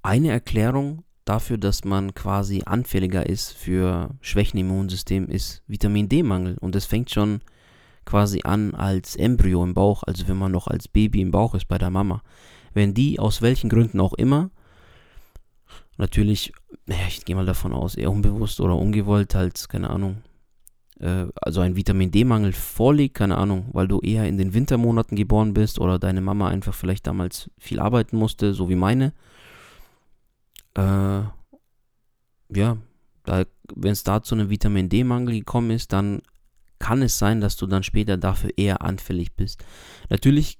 eine 0.00 0.30
Erklärung 0.30 1.04
dafür, 1.26 1.58
dass 1.58 1.84
man 1.84 2.14
quasi 2.14 2.62
anfälliger 2.64 3.26
ist 3.26 3.52
für 3.52 4.14
Schwächen 4.22 4.58
im 4.58 4.70
Immunsystem, 4.70 5.28
ist 5.28 5.62
Vitamin 5.66 6.08
D-Mangel. 6.08 6.56
Und 6.60 6.74
das 6.74 6.86
fängt 6.86 7.10
schon 7.10 7.40
quasi 8.06 8.40
an 8.44 8.74
als 8.74 9.16
Embryo 9.16 9.62
im 9.62 9.74
Bauch, 9.74 10.04
also 10.04 10.26
wenn 10.28 10.38
man 10.38 10.52
noch 10.52 10.68
als 10.68 10.88
Baby 10.88 11.20
im 11.20 11.32
Bauch 11.32 11.54
ist 11.54 11.68
bei 11.68 11.76
der 11.76 11.90
Mama. 11.90 12.22
Wenn 12.72 12.94
die 12.94 13.18
aus 13.18 13.42
welchen 13.42 13.68
Gründen 13.68 14.00
auch 14.00 14.14
immer, 14.14 14.50
natürlich, 15.98 16.52
ich 16.86 17.24
gehe 17.24 17.34
mal 17.34 17.44
davon 17.44 17.72
aus, 17.72 17.96
eher 17.96 18.12
unbewusst 18.12 18.60
oder 18.60 18.76
ungewollt, 18.76 19.34
halt, 19.34 19.68
keine 19.68 19.90
Ahnung, 19.90 20.22
äh, 21.00 21.26
also 21.42 21.60
ein 21.60 21.74
Vitamin 21.74 22.12
D-Mangel 22.12 22.52
vorliegt, 22.52 23.16
keine 23.16 23.36
Ahnung, 23.36 23.66
weil 23.72 23.88
du 23.88 23.98
eher 24.00 24.28
in 24.28 24.38
den 24.38 24.54
Wintermonaten 24.54 25.16
geboren 25.16 25.54
bist 25.54 25.80
oder 25.80 25.98
deine 25.98 26.20
Mama 26.20 26.48
einfach 26.48 26.74
vielleicht 26.74 27.08
damals 27.08 27.50
viel 27.58 27.80
arbeiten 27.80 28.16
musste, 28.16 28.54
so 28.54 28.68
wie 28.68 28.76
meine 28.76 29.12
äh, 30.76 31.22
ja, 32.54 32.76
wenn 33.24 33.92
es 33.92 34.04
da 34.04 34.22
zu 34.22 34.34
einem 34.34 34.50
Vitamin 34.50 34.88
D-Mangel 34.88 35.34
gekommen 35.34 35.70
ist, 35.70 35.92
dann 35.92 36.22
kann 36.78 37.02
es 37.02 37.18
sein, 37.18 37.40
dass 37.40 37.56
du 37.56 37.66
dann 37.66 37.82
später 37.82 38.16
dafür 38.16 38.50
eher 38.56 38.82
anfällig 38.82 39.34
bist. 39.34 39.64
Natürlich 40.10 40.58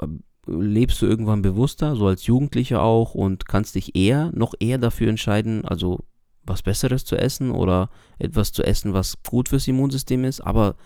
äh, 0.00 0.06
lebst 0.46 1.00
du 1.02 1.06
irgendwann 1.06 1.42
bewusster, 1.42 1.94
so 1.94 2.06
als 2.06 2.26
Jugendlicher 2.26 2.82
auch, 2.82 3.14
und 3.14 3.46
kannst 3.46 3.74
dich 3.74 3.94
eher, 3.94 4.32
noch 4.34 4.54
eher 4.58 4.78
dafür 4.78 5.08
entscheiden, 5.08 5.64
also 5.64 6.00
was 6.42 6.62
Besseres 6.62 7.04
zu 7.04 7.16
essen 7.16 7.50
oder 7.50 7.90
etwas 8.18 8.52
zu 8.52 8.62
essen, 8.64 8.94
was 8.94 9.22
gut 9.22 9.50
fürs 9.50 9.68
Immunsystem 9.68 10.24
ist. 10.24 10.40
Aber 10.40 10.76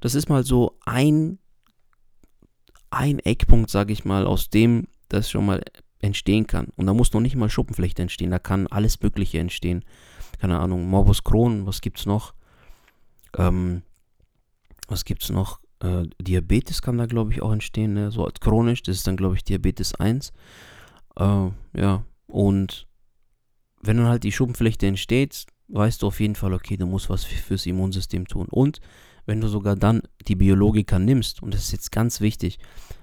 das 0.00 0.14
ist 0.14 0.28
mal 0.28 0.42
so 0.44 0.78
ein, 0.84 1.38
ein 2.90 3.18
Eckpunkt, 3.18 3.70
sage 3.70 3.92
ich 3.92 4.04
mal, 4.04 4.26
aus 4.26 4.48
dem 4.48 4.88
das 5.08 5.30
schon 5.30 5.44
mal 5.44 5.62
entstehen 6.02 6.46
kann. 6.46 6.68
Und 6.76 6.86
da 6.86 6.92
muss 6.92 7.12
noch 7.12 7.20
nicht 7.20 7.36
mal 7.36 7.48
Schuppenflechte 7.48 8.02
entstehen, 8.02 8.30
da 8.30 8.38
kann 8.38 8.66
alles 8.66 9.00
Mögliche 9.00 9.38
entstehen. 9.38 9.84
Keine 10.38 10.58
Ahnung, 10.58 10.88
Morbus 10.88 11.24
Crohn, 11.24 11.66
was 11.66 11.80
gibt's 11.80 12.04
noch? 12.04 12.34
Ähm, 13.38 13.82
was 14.88 15.04
gibt's 15.04 15.30
noch? 15.30 15.60
Äh, 15.80 16.04
Diabetes 16.20 16.82
kann 16.82 16.98
da, 16.98 17.06
glaube 17.06 17.32
ich, 17.32 17.40
auch 17.40 17.52
entstehen, 17.52 17.94
ne? 17.94 18.10
so 18.10 18.28
chronisch, 18.40 18.82
das 18.82 18.96
ist 18.96 19.06
dann, 19.06 19.16
glaube 19.16 19.36
ich, 19.36 19.44
Diabetes 19.44 19.94
1. 19.94 20.32
Äh, 21.16 21.50
ja, 21.74 22.04
und 22.26 22.86
wenn 23.80 23.96
dann 23.96 24.06
halt 24.06 24.24
die 24.24 24.32
Schuppenflechte 24.32 24.86
entsteht, 24.86 25.46
weißt 25.68 26.02
du 26.02 26.08
auf 26.08 26.20
jeden 26.20 26.34
Fall, 26.34 26.52
okay, 26.52 26.76
du 26.76 26.86
musst 26.86 27.10
was 27.10 27.24
fürs 27.24 27.66
Immunsystem 27.66 28.26
tun. 28.26 28.46
Und 28.50 28.80
wenn 29.26 29.40
du 29.40 29.48
sogar 29.48 29.76
dann 29.76 30.02
die 30.26 30.36
Biologika 30.36 30.98
nimmst, 30.98 31.42
und 31.42 31.54
das 31.54 31.64
ist 31.64 31.72
jetzt 31.72 31.92
ganz 31.92 32.20
wichtig, 32.20 32.58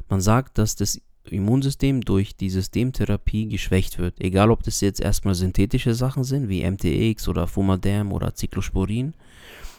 man 0.10 0.22
sagt, 0.22 0.58
dass 0.58 0.76
das 0.76 1.02
Immunsystem 1.32 2.02
durch 2.02 2.36
die 2.36 2.50
Systemtherapie 2.50 3.48
geschwächt 3.48 4.00
wird. 4.00 4.20
Egal, 4.20 4.52
ob 4.52 4.64
das 4.64 4.82
jetzt 4.82 5.00
erstmal 5.00 5.36
synthetische 5.36 5.94
Sachen 5.94 6.24
sind, 6.24 6.50
wie 6.50 6.70
MTX 6.70 7.28
oder 7.28 7.48
Fumaderm 7.48 8.12
oder 8.12 8.36
Cyclosporin, 8.36 9.14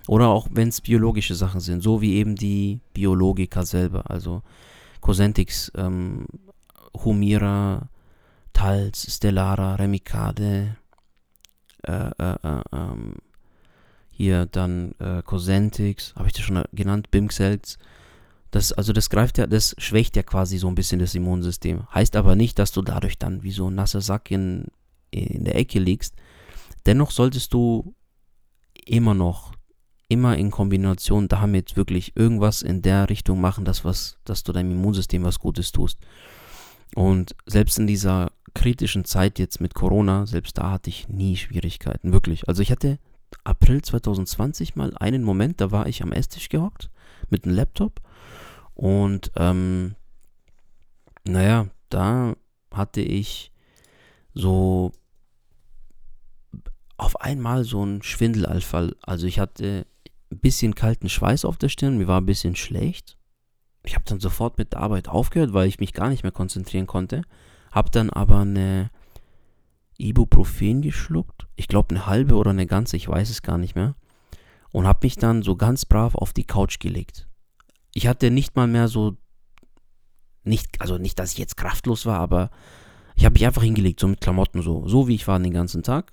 oder 0.07 0.29
auch 0.29 0.49
wenn 0.51 0.69
es 0.69 0.81
biologische 0.81 1.35
Sachen 1.35 1.61
sind, 1.61 1.83
so 1.83 2.01
wie 2.01 2.15
eben 2.15 2.35
die 2.35 2.81
Biologika 2.95 3.65
selber, 3.65 4.11
also 4.11 4.43
Cosentix, 5.01 5.71
ähm, 5.77 6.27
Humira, 6.95 7.89
Talz, 8.53 9.15
Stellara, 9.15 9.77
Remicade, 9.77 10.77
äh, 11.87 12.11
äh, 12.19 12.37
äh, 12.43 12.63
ähm, 12.73 13.15
hier 14.11 14.47
dann 14.47 14.95
äh, 14.99 15.23
Cosentix, 15.23 16.15
habe 16.17 16.27
ich 16.27 16.35
das 16.35 16.43
schon 16.43 16.63
genannt, 16.73 17.11
Bimxelz, 17.11 17.79
das, 18.51 18.73
also 18.73 18.93
das 18.93 19.11
greift 19.11 19.39
ja, 19.39 19.47
das 19.47 19.75
schwächt 19.79 20.17
ja 20.17 20.23
quasi 20.23 20.59
so 20.59 20.69
ein 20.69 20.75
bisschen 20.75 20.99
das 20.99 21.15
Immunsystem. 21.15 21.87
Heißt 21.95 22.17
aber 22.17 22.35
nicht, 22.35 22.59
dass 22.59 22.73
du 22.73 22.83
dadurch 22.83 23.19
dann 23.19 23.43
wie 23.43 23.53
so 23.53 23.69
ein 23.69 23.75
nasser 23.75 24.01
Sack 24.01 24.31
in, 24.31 24.67
in 25.11 25.45
der 25.45 25.57
Ecke 25.57 25.79
liegst. 25.79 26.15
Dennoch 26.87 27.11
solltest 27.11 27.53
du 27.53 27.95
immer 28.87 29.15
noch 29.15 29.53
immer 30.11 30.37
in 30.37 30.51
Kombination 30.51 31.29
damit 31.29 31.77
wirklich 31.77 32.17
irgendwas 32.17 32.63
in 32.63 32.83
der 32.83 33.09
Richtung 33.09 33.41
machen, 33.41 33.65
dass, 33.65 33.85
was, 33.85 34.19
dass 34.25 34.43
du 34.43 34.53
deinem 34.53 34.73
Immunsystem 34.73 35.23
was 35.23 35.39
Gutes 35.39 35.71
tust. 35.71 36.01
Und 36.97 37.37
selbst 37.47 37.79
in 37.79 37.87
dieser 37.87 38.33
kritischen 38.53 39.05
Zeit 39.05 39.39
jetzt 39.39 39.61
mit 39.61 39.75
Corona, 39.75 40.27
selbst 40.27 40.59
da 40.59 40.73
hatte 40.73 40.91
ich 40.91 41.09
nie 41.09 41.37
Schwierigkeiten, 41.37 42.13
wirklich. 42.13 42.49
Also 42.49 42.61
ich 42.61 42.73
hatte 42.73 42.99
April 43.45 43.83
2020 43.83 44.75
mal 44.75 44.97
einen 44.97 45.23
Moment, 45.23 45.61
da 45.61 45.71
war 45.71 45.87
ich 45.87 46.03
am 46.03 46.11
Esstisch 46.11 46.49
gehockt 46.49 46.91
mit 47.29 47.45
einem 47.45 47.55
Laptop 47.55 48.01
und 48.81 49.31
ähm, 49.37 49.95
naja, 51.25 51.67
da 51.91 52.35
hatte 52.73 53.03
ich 53.03 53.53
so 54.33 54.93
auf 56.97 57.21
einmal 57.21 57.65
so 57.65 57.83
einen 57.83 58.03
Schwindelanfall. 58.03 58.97
Also 59.03 59.27
ich 59.27 59.39
hatte 59.39 59.85
ein 60.33 60.39
bisschen 60.39 60.75
kalten 60.75 61.11
Schweiß 61.11 61.45
auf 61.45 61.59
der 61.59 61.69
Stirn, 61.69 61.99
mir 61.99 62.09
war 62.09 62.23
ein 62.23 62.27
bisschen 62.27 62.57
schlecht. 62.57 63.19
Ich 63.85 63.97
habe 63.97 64.07
dann 64.07 64.19
sofort 64.19 64.57
mit 64.57 64.73
der 64.73 64.81
Arbeit 64.81 65.09
aufgehört, 65.09 65.53
weil 65.53 65.69
ich 65.69 65.79
mich 65.79 65.93
gar 65.93 66.09
nicht 66.09 66.23
mehr 66.23 66.33
konzentrieren 66.33 66.87
konnte. 66.87 67.21
Hab 67.71 67.93
dann 67.93 68.09
aber 68.09 68.41
eine 68.41 68.89
Ibuprofen 69.99 70.81
geschluckt. 70.81 71.49
Ich 71.55 71.69
glaube 71.69 71.91
eine 71.91 72.07
halbe 72.07 72.35
oder 72.37 72.53
eine 72.53 72.67
ganze, 72.67 72.97
ich 72.97 73.09
weiß 73.09 73.29
es 73.29 73.43
gar 73.43 73.59
nicht 73.59 73.75
mehr. 73.75 73.95
Und 74.73 74.87
habe 74.87 75.01
mich 75.03 75.17
dann 75.17 75.43
so 75.43 75.55
ganz 75.55 75.85
brav 75.85 76.15
auf 76.15 76.33
die 76.33 76.45
Couch 76.45 76.81
gelegt. 76.81 77.27
Ich 77.93 78.07
hatte 78.07 78.31
nicht 78.31 78.57
mal 78.57 78.67
mehr 78.67 78.89
so, 78.89 79.17
nicht, 80.45 80.81
also 80.81 80.99
nicht, 80.99 81.19
dass 81.19 81.33
ich 81.33 81.39
jetzt 81.39 81.57
kraftlos 81.57 82.07
war, 82.07 82.19
aber 82.19 82.51
ich 83.17 83.25
habe 83.25 83.35
mich 83.35 83.47
einfach 83.47 83.63
hingelegt, 83.63 84.01
so 84.01 84.09
mit 84.09 84.21
Klamotten 84.21 84.63
so, 84.63 84.87
so 84.89 85.09
wie 85.09 85.15
ich 85.15 85.29
war 85.29 85.39
den 85.39 85.53
ganzen 85.53 85.83
Tag. 85.83 86.13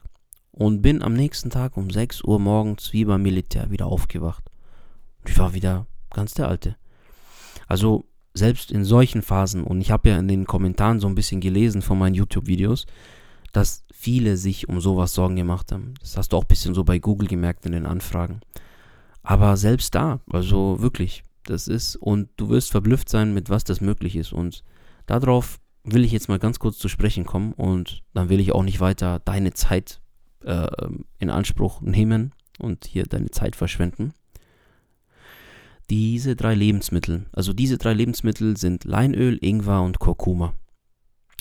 Und 0.51 0.81
bin 0.81 1.03
am 1.03 1.13
nächsten 1.13 1.51
Tag 1.51 1.77
um 1.77 1.91
6 1.91 2.23
Uhr 2.23 2.39
morgens 2.39 2.91
wie 2.91 3.05
beim 3.05 3.21
Militär 3.21 3.69
wieder 3.69 3.85
aufgewacht. 3.85 4.43
Und 5.19 5.29
ich 5.29 5.37
war 5.37 5.53
wieder 5.53 5.85
ganz 6.09 6.33
der 6.33 6.47
Alte. 6.47 6.75
Also 7.67 8.05
selbst 8.33 8.71
in 8.71 8.83
solchen 8.83 9.21
Phasen, 9.21 9.63
und 9.63 9.81
ich 9.81 9.91
habe 9.91 10.09
ja 10.09 10.17
in 10.17 10.27
den 10.27 10.45
Kommentaren 10.45 10.99
so 10.99 11.07
ein 11.07 11.15
bisschen 11.15 11.41
gelesen 11.41 11.81
von 11.81 11.97
meinen 11.97 12.15
YouTube-Videos, 12.15 12.87
dass 13.51 13.85
viele 13.93 14.37
sich 14.37 14.69
um 14.69 14.81
sowas 14.81 15.13
Sorgen 15.13 15.35
gemacht 15.35 15.71
haben. 15.71 15.93
Das 15.99 16.17
hast 16.17 16.33
du 16.33 16.37
auch 16.37 16.43
ein 16.43 16.47
bisschen 16.47 16.73
so 16.73 16.83
bei 16.83 16.99
Google 16.99 17.27
gemerkt 17.27 17.65
in 17.65 17.71
den 17.71 17.85
Anfragen. 17.85 18.41
Aber 19.23 19.57
selbst 19.57 19.95
da, 19.95 20.19
also 20.31 20.79
wirklich, 20.79 21.23
das 21.49 21.67
ist, 21.67 21.95
und 21.95 22.29
du 22.37 22.49
wirst 22.49 22.71
verblüfft 22.71 23.09
sein, 23.09 23.33
mit 23.33 23.49
was 23.49 23.63
das 23.63 23.81
möglich 23.81 24.15
ist. 24.15 24.33
Und 24.33 24.63
darauf 25.05 25.59
will 25.83 26.03
ich 26.03 26.11
jetzt 26.11 26.29
mal 26.29 26.39
ganz 26.39 26.59
kurz 26.59 26.77
zu 26.77 26.89
sprechen 26.89 27.25
kommen 27.25 27.53
und 27.53 28.03
dann 28.13 28.29
will 28.29 28.39
ich 28.39 28.51
auch 28.51 28.63
nicht 28.63 28.79
weiter 28.79 29.19
deine 29.19 29.53
Zeit 29.53 30.01
äh, 30.43 30.67
in 31.19 31.29
Anspruch 31.29 31.81
nehmen 31.81 32.33
und 32.59 32.85
hier 32.85 33.03
deine 33.03 33.31
Zeit 33.31 33.55
verschwenden 33.55 34.13
diese 35.89 36.35
drei 36.35 36.53
Lebensmittel. 36.53 37.25
Also 37.31 37.53
diese 37.53 37.77
drei 37.77 37.93
Lebensmittel 37.93 38.57
sind 38.57 38.83
Leinöl, 38.83 39.37
Ingwer 39.41 39.81
und 39.81 39.99
Kurkuma. 39.99 40.53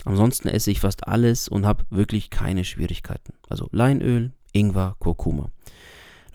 Ansonsten 0.05 0.47
esse 0.47 0.71
ich 0.71 0.79
fast 0.79 1.07
alles 1.07 1.49
und 1.49 1.65
habe 1.65 1.85
wirklich 1.89 2.29
keine 2.29 2.63
Schwierigkeiten. 2.63 3.33
Also 3.49 3.67
Leinöl, 3.71 4.31
Ingwer, 4.53 4.95
Kurkuma. 4.99 5.51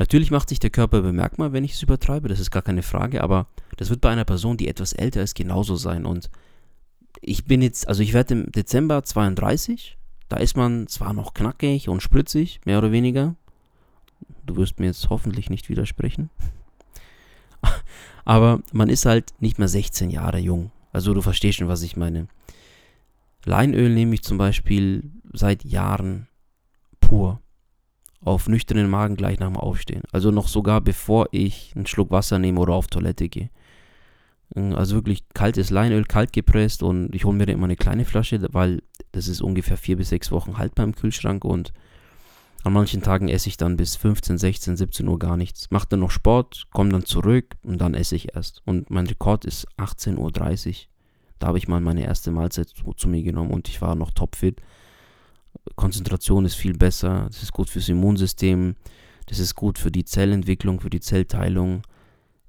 Natürlich 0.02 0.32
macht 0.32 0.48
sich 0.48 0.58
der 0.58 0.70
Körper 0.70 1.00
bemerkbar, 1.00 1.52
wenn 1.52 1.62
ich 1.62 1.74
es 1.74 1.82
übertreibe, 1.84 2.26
das 2.26 2.40
ist 2.40 2.50
gar 2.50 2.62
keine 2.62 2.82
Frage, 2.82 3.22
aber 3.22 3.46
das 3.76 3.88
wird 3.88 4.00
bei 4.00 4.10
einer 4.10 4.24
Person, 4.24 4.56
die 4.56 4.66
etwas 4.66 4.92
älter 4.92 5.22
ist, 5.22 5.36
genauso 5.36 5.76
sein. 5.76 6.06
Und 6.06 6.28
ich 7.20 7.44
bin 7.44 7.62
jetzt, 7.62 7.86
also 7.86 8.02
ich 8.02 8.12
werde 8.12 8.34
im 8.34 8.50
Dezember 8.50 9.04
32, 9.04 9.96
da 10.28 10.38
ist 10.38 10.56
man 10.56 10.88
zwar 10.88 11.12
noch 11.12 11.34
knackig 11.34 11.88
und 11.88 12.02
spritzig, 12.02 12.62
mehr 12.64 12.78
oder 12.78 12.90
weniger. 12.90 13.36
Du 14.44 14.56
wirst 14.56 14.80
mir 14.80 14.86
jetzt 14.86 15.08
hoffentlich 15.08 15.50
nicht 15.50 15.68
widersprechen. 15.68 16.30
Aber 18.24 18.58
man 18.72 18.88
ist 18.88 19.06
halt 19.06 19.32
nicht 19.38 19.60
mehr 19.60 19.68
16 19.68 20.10
Jahre 20.10 20.38
jung. 20.38 20.72
Also 20.92 21.14
du 21.14 21.22
verstehst 21.22 21.58
schon, 21.58 21.68
was 21.68 21.82
ich 21.82 21.96
meine. 21.96 22.26
Leinöl 23.44 23.90
nehme 23.90 24.14
ich 24.14 24.24
zum 24.24 24.36
Beispiel 24.36 25.12
seit 25.32 25.64
Jahren 25.64 26.26
pur. 27.00 27.41
Auf 28.24 28.48
nüchternen 28.48 28.88
Magen 28.88 29.16
gleich 29.16 29.40
nach 29.40 29.48
dem 29.48 29.56
Aufstehen. 29.56 30.02
Also 30.12 30.30
noch 30.30 30.48
sogar 30.48 30.80
bevor 30.80 31.28
ich 31.32 31.72
einen 31.74 31.86
Schluck 31.86 32.10
Wasser 32.10 32.38
nehme 32.38 32.60
oder 32.60 32.74
auf 32.74 32.86
Toilette 32.86 33.28
gehe. 33.28 33.50
Also 34.54 34.96
wirklich 34.96 35.24
kaltes 35.34 35.70
Leinöl, 35.70 36.04
kalt 36.04 36.32
gepresst 36.32 36.82
und 36.82 37.14
ich 37.14 37.24
hole 37.24 37.36
mir 37.36 37.48
immer 37.48 37.64
eine 37.64 37.76
kleine 37.76 38.04
Flasche, 38.04 38.46
weil 38.52 38.82
das 39.12 39.26
ist 39.26 39.40
ungefähr 39.40 39.76
vier 39.76 39.96
bis 39.96 40.10
sechs 40.10 40.30
Wochen 40.30 40.58
haltbar 40.58 40.84
im 40.84 40.94
Kühlschrank 40.94 41.44
und 41.44 41.72
an 42.64 42.74
manchen 42.74 43.02
Tagen 43.02 43.28
esse 43.28 43.48
ich 43.48 43.56
dann 43.56 43.76
bis 43.76 43.96
15, 43.96 44.38
16, 44.38 44.76
17 44.76 45.08
Uhr 45.08 45.18
gar 45.18 45.36
nichts. 45.36 45.70
Mache 45.70 45.88
dann 45.88 46.00
noch 46.00 46.12
Sport, 46.12 46.68
komme 46.72 46.90
dann 46.90 47.04
zurück 47.04 47.56
und 47.64 47.78
dann 47.78 47.94
esse 47.94 48.14
ich 48.14 48.36
erst. 48.36 48.62
Und 48.64 48.88
mein 48.88 49.06
Rekord 49.06 49.44
ist 49.44 49.66
18.30 49.78 50.68
Uhr. 50.68 50.74
Da 51.40 51.48
habe 51.48 51.58
ich 51.58 51.66
mal 51.66 51.80
meine 51.80 52.04
erste 52.04 52.30
Mahlzeit 52.30 52.68
zu, 52.68 52.92
zu 52.92 53.08
mir 53.08 53.24
genommen 53.24 53.50
und 53.50 53.68
ich 53.68 53.82
war 53.82 53.96
noch 53.96 54.12
topfit. 54.12 54.60
Konzentration 55.76 56.44
ist 56.44 56.54
viel 56.54 56.76
besser. 56.76 57.26
Das 57.28 57.42
ist 57.42 57.52
gut 57.52 57.70
fürs 57.70 57.88
Immunsystem. 57.88 58.76
Das 59.26 59.38
ist 59.38 59.54
gut 59.54 59.78
für 59.78 59.90
die 59.90 60.04
Zellentwicklung, 60.04 60.80
für 60.80 60.90
die 60.90 61.00
Zellteilung. 61.00 61.82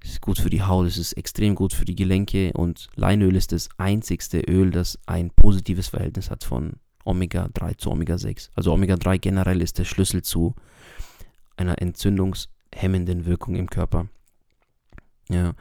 Das 0.02 0.12
ist 0.12 0.22
gut 0.22 0.38
für 0.38 0.50
die 0.50 0.64
Haut. 0.64 0.86
Das 0.86 0.98
ist 0.98 1.14
extrem 1.14 1.56
gut 1.56 1.74
für 1.74 1.86
die 1.86 1.96
Gelenke. 1.96 2.52
Und 2.54 2.88
Leinöl 2.96 3.36
ist 3.36 3.52
das 3.52 3.70
einzigste 3.78 4.42
Öl, 4.42 4.72
das 4.72 5.00
ein 5.06 5.30
positives 5.32 5.88
Verhältnis 5.88 6.30
hat 6.30 6.44
von 6.44 6.74
Omega-3 7.06 7.78
zu 7.78 7.92
Omega-6. 7.92 8.50
Also 8.56 8.74
Omega-3 8.74 9.20
generell 9.20 9.62
ist 9.62 9.80
der 9.80 9.86
Schlüssel 9.86 10.22
zu 10.22 10.56
einer 11.56 11.82
entzündungshemmenden 11.82 13.26
Wirkung 13.26 13.56
im 13.56 13.70
Körper. 13.70 14.08
Ja. 15.30 15.54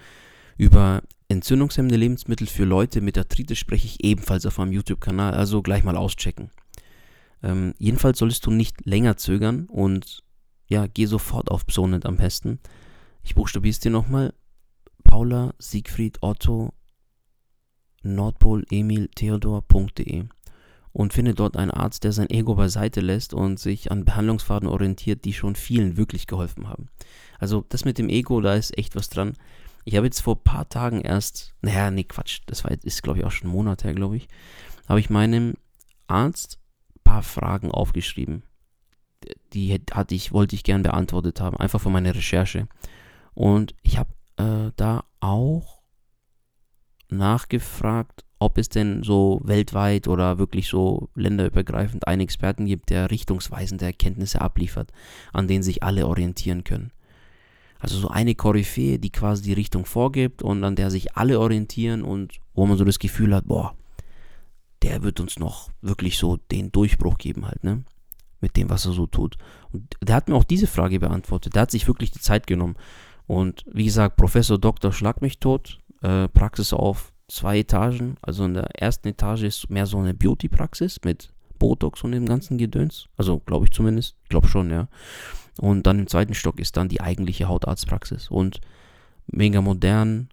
Über 0.57 1.03
entzündungshemmende 1.29 1.97
Lebensmittel 1.97 2.47
für 2.47 2.65
Leute 2.65 3.01
mit 3.01 3.17
Arthritis 3.17 3.59
spreche 3.59 3.87
ich 3.87 4.05
ebenfalls 4.05 4.47
auf 4.47 4.59
meinem 4.59 4.73
YouTube-Kanal, 4.73 5.35
also 5.35 5.63
gleich 5.63 5.85
mal 5.85 5.97
auschecken. 5.97 6.51
Ähm, 7.43 7.75
jedenfalls 7.79 8.19
solltest 8.19 8.47
du 8.47 8.51
nicht 8.51 8.87
länger 8.87 9.17
zögern 9.17 9.67
und 9.67 10.23
ja, 10.67 10.87
geh 10.87 11.07
sofort 11.07 11.51
auf 11.51 11.67
Psonet 11.67 12.07
am 12.07 12.17
besten. 12.17 12.61
Ich 13.23 13.35
buchstabiere 13.35 13.73
es 13.73 13.81
dir 13.81 13.91
nochmal. 13.91 14.33
Paula 15.05 15.55
Siegfried 15.59 16.19
Otto 16.23 16.73
Nordpol 18.03 18.65
Emil 18.71 19.09
Theodor.de 19.15 20.25
und 20.93 21.13
finde 21.13 21.35
dort 21.35 21.57
einen 21.57 21.71
Arzt, 21.71 22.05
der 22.05 22.13
sein 22.13 22.31
Ego 22.31 22.55
beiseite 22.55 23.01
lässt 23.01 23.35
und 23.35 23.59
sich 23.59 23.91
an 23.91 24.05
Behandlungsfaden 24.05 24.69
orientiert, 24.69 25.25
die 25.25 25.33
schon 25.33 25.57
vielen 25.57 25.97
wirklich 25.97 26.27
geholfen 26.27 26.69
haben. 26.69 26.89
Also 27.39 27.65
das 27.69 27.85
mit 27.85 27.99
dem 27.99 28.09
Ego, 28.09 28.41
da 28.41 28.55
ist 28.55 28.77
echt 28.77 28.95
was 28.95 29.09
dran. 29.09 29.35
Ich 29.85 29.97
habe 29.97 30.07
jetzt 30.07 30.21
vor 30.21 30.37
ein 30.37 30.45
paar 30.45 30.69
Tagen 30.69 31.01
erst, 31.01 31.55
naja, 31.61 31.91
nee, 31.91 32.05
Quatsch, 32.05 32.41
das 32.47 32.63
war, 32.65 32.71
ist 32.71 33.03
glaube 33.03 33.19
ich 33.19 33.25
auch 33.25 33.33
schon 33.33 33.49
ein 33.49 33.53
Monat 33.53 33.85
her, 33.85 33.95
glaube 33.95 34.17
ich, 34.17 34.29
habe 34.89 35.01
ich 35.01 35.11
meinem 35.11 35.55
Arzt 36.07 36.59
paar 37.05 37.23
Fragen 37.23 37.71
aufgeschrieben. 37.71 38.43
Die 39.53 39.81
hatte 39.93 40.15
ich, 40.15 40.33
wollte 40.33 40.57
ich 40.57 40.65
gern 40.65 40.83
beantwortet 40.83 41.41
haben, 41.41 41.57
einfach 41.57 41.81
für 41.81 41.91
meine 41.91 42.15
Recherche. 42.15 42.69
Und 43.35 43.75
ich 43.83 43.99
habe 43.99 44.11
äh, 44.37 44.73
da 44.77 45.05
auch 45.21 45.83
nachgefragt, 47.09 48.25
ob 48.39 48.59
es 48.59 48.69
denn 48.69 49.05
so 49.05 49.41
weltweit 49.45 50.09
oder 50.09 50.39
wirklich 50.39 50.67
so 50.67 51.09
länderübergreifend 51.15 52.09
einen 52.09 52.23
Experten 52.23 52.67
gibt, 52.67 52.91
der 52.91 53.11
richtungsweisende 53.11 53.85
Erkenntnisse 53.85 54.41
abliefert, 54.41 54.91
an 55.33 55.47
denen 55.47 55.63
sich 55.63 55.83
alle 55.85 56.09
orientieren 56.09 56.65
können. 56.65 56.91
Also 57.79 57.99
so 57.99 58.09
eine 58.09 58.35
Koryphäe, 58.35 58.99
die 58.99 59.11
quasi 59.11 59.43
die 59.43 59.53
Richtung 59.53 59.85
vorgibt 59.85 60.43
und 60.43 60.63
an 60.65 60.77
der 60.77 60.91
sich 60.91 61.17
alle 61.17 61.39
orientieren 61.39 62.03
und 62.03 62.41
wo 62.55 62.67
man 62.67 62.77
so 62.79 62.85
das 62.85 62.99
Gefühl 62.99 63.35
hat, 63.35 63.47
boah, 63.47 63.75
der 64.83 65.03
wird 65.03 65.21
uns 65.21 65.39
noch 65.39 65.71
wirklich 65.81 66.19
so 66.19 66.37
den 66.51 66.73
Durchbruch 66.73 67.19
geben 67.19 67.47
halt, 67.47 67.65
ne? 67.65 67.85
Mit 68.41 68.57
dem, 68.57 68.71
was 68.71 68.87
er 68.87 68.93
so 68.93 69.07
tut. 69.07 69.37
Und 69.71 69.95
der 70.01 70.17
hat 70.17 70.29
mir 70.29 70.35
auch 70.35 70.45
diese 70.45 70.67
Frage 70.67 70.99
beantwortet. 70.99 71.55
Der 71.55 71.63
hat 71.63 71.71
sich 71.71 71.87
wirklich 71.87 72.11
die 72.11 72.21
Zeit 72.21 72.47
genommen. 72.47 72.77
Und 73.27 73.65
wie 73.71 73.85
gesagt, 73.85 74.17
Professor 74.17 74.59
Dr. 74.59 74.93
Schlag 74.93 75.23
mich 75.23 75.39
tot, 75.39 75.79
äh, 76.03 76.27
Praxis 76.29 76.73
auf 76.73 77.13
zwei 77.29 77.61
Etagen. 77.61 78.17
Also 78.21 78.45
in 78.45 78.55
der 78.55 78.69
ersten 78.81 79.09
Etage 79.09 79.45
ist 79.45 79.71
mehr 79.71 79.87
so 79.87 79.99
eine 79.99 80.13
Beauty-Praxis 80.13 81.01
mit 81.05 81.33
Botox 81.59 82.03
und 82.03 82.13
dem 82.13 82.27
ganzen 82.27 82.59
Gedöns. 82.59 83.09
Also 83.17 83.39
glaube 83.39 83.67
ich 83.67 83.71
zumindest. 83.71 84.17
Ich 84.25 84.29
glaube 84.29 84.49
schon, 84.49 84.71
ja. 84.71 84.89
Und 85.61 85.87
dann 85.87 86.01
im 86.01 86.07
zweiten 86.09 86.35
Stock 86.35 86.59
ist 86.59 86.77
dann 86.77 86.89
die 86.89 87.01
eigentliche 87.01 87.47
Hautarztpraxis. 87.47 88.29
Und 88.29 88.61
mega 89.27 89.61
modern, 89.61 90.29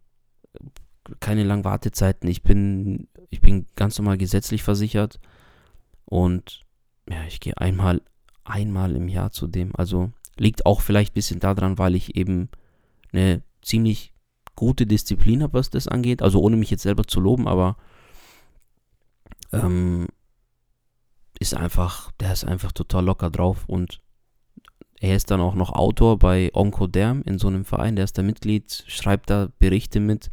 keine 1.19 1.43
langen 1.43 1.63
Wartezeiten. 1.63 2.30
Ich 2.30 2.43
bin, 2.43 3.08
ich 3.30 3.41
bin 3.41 3.65
ganz 3.76 3.98
normal 3.98 4.17
gesetzlich 4.17 4.63
versichert. 4.63 5.19
Und 6.06 6.65
ja, 7.10 7.24
ich 7.28 7.39
gehe 7.39 7.58
einmal, 7.58 8.02
einmal 8.43 8.95
im 8.95 9.08
Jahr 9.08 9.32
zu 9.32 9.48
dem. 9.48 9.76
Also 9.76 10.12
liegt 10.38 10.65
auch 10.65 10.82
vielleicht 10.82 11.12
ein 11.12 11.15
bisschen 11.15 11.39
daran, 11.39 11.78
weil 11.78 11.95
ich 11.95 12.15
eben 12.15 12.50
eine 13.12 13.41
ziemlich 13.62 14.13
gute 14.56 14.86
Disziplin 14.86 15.43
habe, 15.43 15.54
was 15.54 15.69
das 15.69 15.88
angeht. 15.88 16.22
Also 16.22 16.41
ohne 16.41 16.58
mich 16.58 16.69
jetzt 16.69 16.84
selber 16.84 17.04
zu 17.04 17.19
loben, 17.19 17.48
aber 17.48 17.78
ähm, 19.54 20.08
ist 21.39 21.54
einfach, 21.56 22.12
der 22.19 22.34
ist 22.34 22.43
einfach 22.43 22.72
total 22.72 23.06
locker 23.06 23.30
drauf 23.30 23.63
und 23.67 24.02
er 25.00 25.15
ist 25.15 25.32
dann 25.32 25.39
auch 25.39 25.56
noch 25.56 25.72
Autor 25.72 26.19
bei 26.19 26.52
Oncoderm 26.54 27.22
in 27.22 27.39
so 27.39 27.48
einem 27.48 27.63
Verein, 27.63 27.95
der 27.95 28.04
ist 28.04 28.17
da 28.17 28.22
Mitglied, 28.22 28.84
schreibt 28.88 29.30
da 29.30 29.50
Berichte 29.58 30.00
mit. 30.00 30.30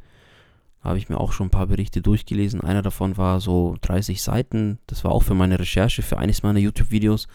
Habe 0.86 0.98
ich 0.98 1.08
mir 1.08 1.18
auch 1.18 1.32
schon 1.32 1.48
ein 1.48 1.50
paar 1.50 1.66
Berichte 1.66 2.00
durchgelesen. 2.00 2.60
Einer 2.60 2.82
davon 2.82 3.16
war 3.16 3.40
so 3.40 3.76
30 3.80 4.22
Seiten. 4.22 4.78
Das 4.86 5.02
war 5.02 5.10
auch 5.10 5.24
für 5.24 5.34
meine 5.34 5.58
Recherche, 5.58 6.02
für 6.02 6.18
eines 6.18 6.44
meiner 6.44 6.60
YouTube-Videos. 6.60 7.26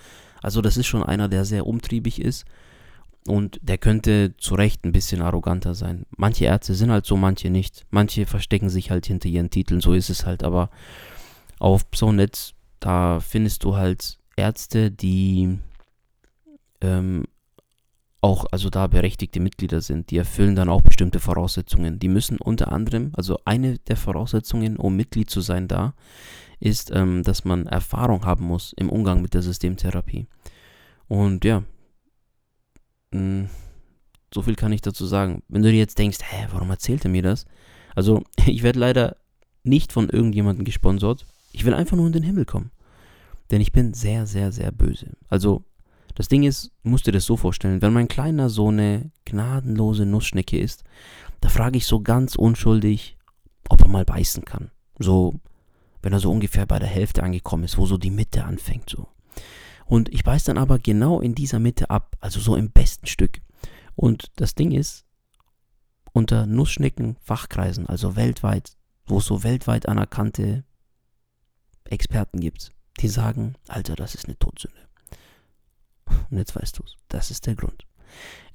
Also 0.42 0.62
das 0.62 0.78
ist 0.78 0.88
schon 0.88 1.04
einer, 1.04 1.28
der 1.28 1.44
sehr 1.44 1.68
umtriebig 1.68 2.22
ist. 2.22 2.46
Und 3.28 3.60
der 3.62 3.78
könnte 3.78 4.36
zu 4.38 4.56
Recht 4.56 4.86
ein 4.86 4.94
bisschen 4.94 5.22
arroganter 5.22 5.76
sein. 5.76 6.06
Manche 6.16 6.46
Ärzte 6.46 6.74
sind 6.74 6.92
halt 6.92 7.06
so, 7.06 7.18
manche 7.18 7.50
nicht. 7.50 7.86
Manche 7.92 8.26
verstecken 8.26 8.70
sich 8.70 8.90
halt 8.90 9.06
hinter 9.06 9.28
ihren 9.28 9.50
Titeln, 9.50 9.82
so 9.82 9.94
ist 9.94 10.10
es 10.10 10.26
halt. 10.26 10.44
Aber 10.44 10.70
auf 11.60 11.92
Psonet, 11.92 12.56
da 12.80 13.20
findest 13.20 13.64
du 13.66 13.76
halt 13.76 14.18
Ärzte, 14.38 14.92
die 14.92 15.60
ähm, 16.80 17.26
auch, 18.22 18.46
also 18.52 18.70
da 18.70 18.86
berechtigte 18.88 19.40
Mitglieder 19.40 19.82
sind, 19.82 20.12
die 20.12 20.18
erfüllen 20.18 20.56
dann 20.56 20.70
auch 20.70 20.82
bestimmte 20.82 21.20
Voraussetzungen. 21.20 21.98
Die 21.98 22.08
müssen 22.08 22.38
unter 22.38 22.72
anderem, 22.72 23.12
also 23.14 23.40
eine 23.46 23.80
der 23.80 23.98
Voraussetzungen, 23.98 24.78
um 24.78 24.96
Mitglied 24.96 25.30
zu 25.30 25.42
sein 25.42 25.68
da, 25.68 25.96
ist, 26.60 26.92
ähm, 26.94 27.24
dass 27.24 27.46
man 27.46 27.66
Erfahrung 27.66 28.26
haben 28.26 28.46
muss 28.46 28.74
im 28.74 28.90
Umgang 28.90 29.24
mit 29.24 29.34
der 29.34 29.42
Systemtherapie. 29.42 30.28
Und 31.08 31.44
ja, 31.44 31.64
mh, 33.12 33.20
mm, 33.20 33.50
so 34.34 34.44
viel 34.44 34.56
kann 34.56 34.72
ich 34.72 34.82
dazu 34.82 35.06
sagen. 35.06 35.44
Wenn 35.50 35.64
du 35.64 35.72
dir 35.72 35.80
jetzt 35.80 35.98
denkst, 35.98 36.20
hä, 36.22 36.48
warum 36.52 36.70
erzählt 36.70 37.04
er 37.04 37.12
mir 37.12 37.24
das? 37.24 37.46
Also, 37.96 38.24
ich 38.46 38.62
werde 38.62 38.80
leider 38.80 39.18
nicht 39.64 39.92
von 39.92 40.10
irgendjemandem 40.10 40.64
gesponsert. 40.64 41.26
Ich 41.52 41.66
will 41.66 41.74
einfach 41.74 41.98
nur 41.98 42.08
in 42.08 42.14
den 42.14 42.24
Himmel 42.24 42.46
kommen. 42.46 42.72
Denn 43.50 43.62
ich 43.62 43.72
bin 43.72 43.94
sehr, 43.94 44.28
sehr, 44.28 44.52
sehr 44.52 44.72
böse. 44.72 45.18
Also, 45.28 45.66
das 46.22 46.28
Ding 46.28 46.44
ist, 46.44 46.72
musst 46.84 47.08
du 47.08 47.12
dir 47.12 47.18
das 47.18 47.26
so 47.26 47.36
vorstellen, 47.36 47.82
wenn 47.82 47.94
mein 47.94 48.08
Kleiner 48.08 48.52
so 48.52 48.68
eine 48.68 49.10
gnadenlose 49.26 50.06
Nussschnecke 50.06 50.60
ist, 50.60 50.84
da 51.40 51.50
frage 51.50 51.78
ich 51.78 51.88
so 51.88 52.02
ganz 52.02 52.36
unschuldig, 52.36 53.18
ob 53.70 53.82
er 53.82 53.88
mal 53.88 54.06
beißen 54.06 54.46
kann. 54.46 54.70
So, 55.00 55.40
wenn 56.04 56.14
er 56.14 56.20
so 56.20 56.30
ungefähr 56.30 56.68
bei 56.68 56.78
der 56.78 56.88
Hälfte 56.88 57.24
angekommen 57.24 57.64
ist, 57.64 57.80
wo 57.80 57.88
so 57.88 57.98
die 57.98 58.12
Mitte 58.12 58.44
anfängt, 58.44 58.88
so. 58.88 59.08
Und 59.88 60.10
ich 60.10 60.24
beiß 60.24 60.44
dann 60.44 60.60
aber 60.60 60.78
genau 60.78 61.22
in 61.22 61.34
dieser 61.34 61.58
Mitte 61.58 61.90
ab, 61.90 62.16
also 62.20 62.40
so 62.40 62.56
im 62.56 62.70
besten 62.70 63.08
Stück. 63.08 63.42
Und 63.96 64.32
das 64.36 64.54
Ding 64.54 64.74
ist, 64.74 65.06
unter 66.14 66.46
Nussschnecken-Fachkreisen, 66.46 67.88
also 67.88 68.16
weltweit, 68.16 68.78
wo 69.08 69.18
es 69.18 69.26
so 69.26 69.42
weltweit 69.42 69.88
anerkannte 69.88 70.66
Experten 71.86 72.40
gibt, 72.40 72.74
die 73.00 73.08
sagen, 73.08 73.56
Alter, 73.68 73.96
das 73.96 74.14
ist 74.14 74.26
eine 74.26 74.38
Todsünde. 74.38 74.91
Und 76.32 76.38
jetzt 76.38 76.56
weißt 76.56 76.80
du 76.80 76.84
es. 76.84 76.96
Das 77.10 77.30
ist 77.30 77.46
der 77.46 77.56
Grund. 77.56 77.86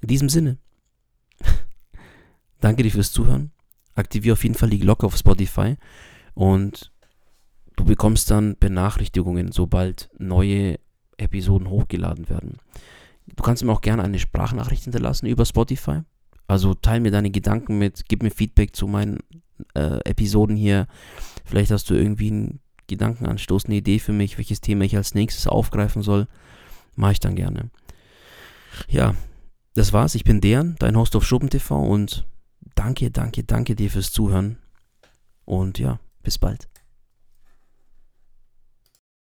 In 0.01 0.07
diesem 0.07 0.29
Sinne, 0.29 0.57
danke 2.59 2.83
dir 2.83 2.91
fürs 2.91 3.11
Zuhören. 3.11 3.51
Aktiviere 3.95 4.33
auf 4.33 4.43
jeden 4.43 4.55
Fall 4.55 4.69
die 4.69 4.79
Glocke 4.79 5.05
auf 5.05 5.15
Spotify 5.15 5.77
und 6.33 6.91
du 7.75 7.85
bekommst 7.85 8.29
dann 8.29 8.57
Benachrichtigungen, 8.59 9.51
sobald 9.51 10.09
neue 10.17 10.79
Episoden 11.17 11.69
hochgeladen 11.69 12.29
werden. 12.29 12.57
Du 13.25 13.43
kannst 13.43 13.63
mir 13.63 13.71
auch 13.71 13.81
gerne 13.81 14.03
eine 14.03 14.19
Sprachnachricht 14.19 14.83
hinterlassen 14.83 15.25
über 15.27 15.45
Spotify. 15.45 16.01
Also 16.47 16.73
teile 16.73 17.01
mir 17.01 17.11
deine 17.11 17.31
Gedanken 17.31 17.77
mit, 17.77 18.05
gib 18.07 18.23
mir 18.23 18.31
Feedback 18.31 18.75
zu 18.75 18.87
meinen 18.87 19.19
äh, 19.73 19.99
Episoden 20.05 20.55
hier. 20.55 20.87
Vielleicht 21.43 21.71
hast 21.71 21.89
du 21.89 21.95
irgendwie 21.95 22.31
einen 22.31 22.59
Gedankenanstoß, 22.87 23.65
eine 23.65 23.75
Idee 23.75 23.99
für 23.99 24.13
mich, 24.13 24.37
welches 24.37 24.61
Thema 24.61 24.85
ich 24.85 24.95
als 24.95 25.13
nächstes 25.13 25.47
aufgreifen 25.47 26.01
soll. 26.01 26.27
Mache 26.97 27.13
ich 27.13 27.19
dann 27.19 27.35
gerne. 27.35 27.69
Ja, 28.89 29.15
das 29.75 29.93
war's. 29.93 30.15
Ich 30.15 30.23
bin 30.23 30.41
Dejan, 30.41 30.75
dein 30.79 30.97
Host 30.97 31.15
auf 31.15 31.25
SchopenTV 31.25 31.71
und 31.71 32.25
danke, 32.75 33.11
danke, 33.11 33.43
danke 33.43 33.75
dir 33.75 33.89
fürs 33.91 34.11
Zuhören. 34.11 34.57
Und 35.45 35.77
ja, 35.79 35.99
bis 36.23 36.39
bald. 36.39 36.67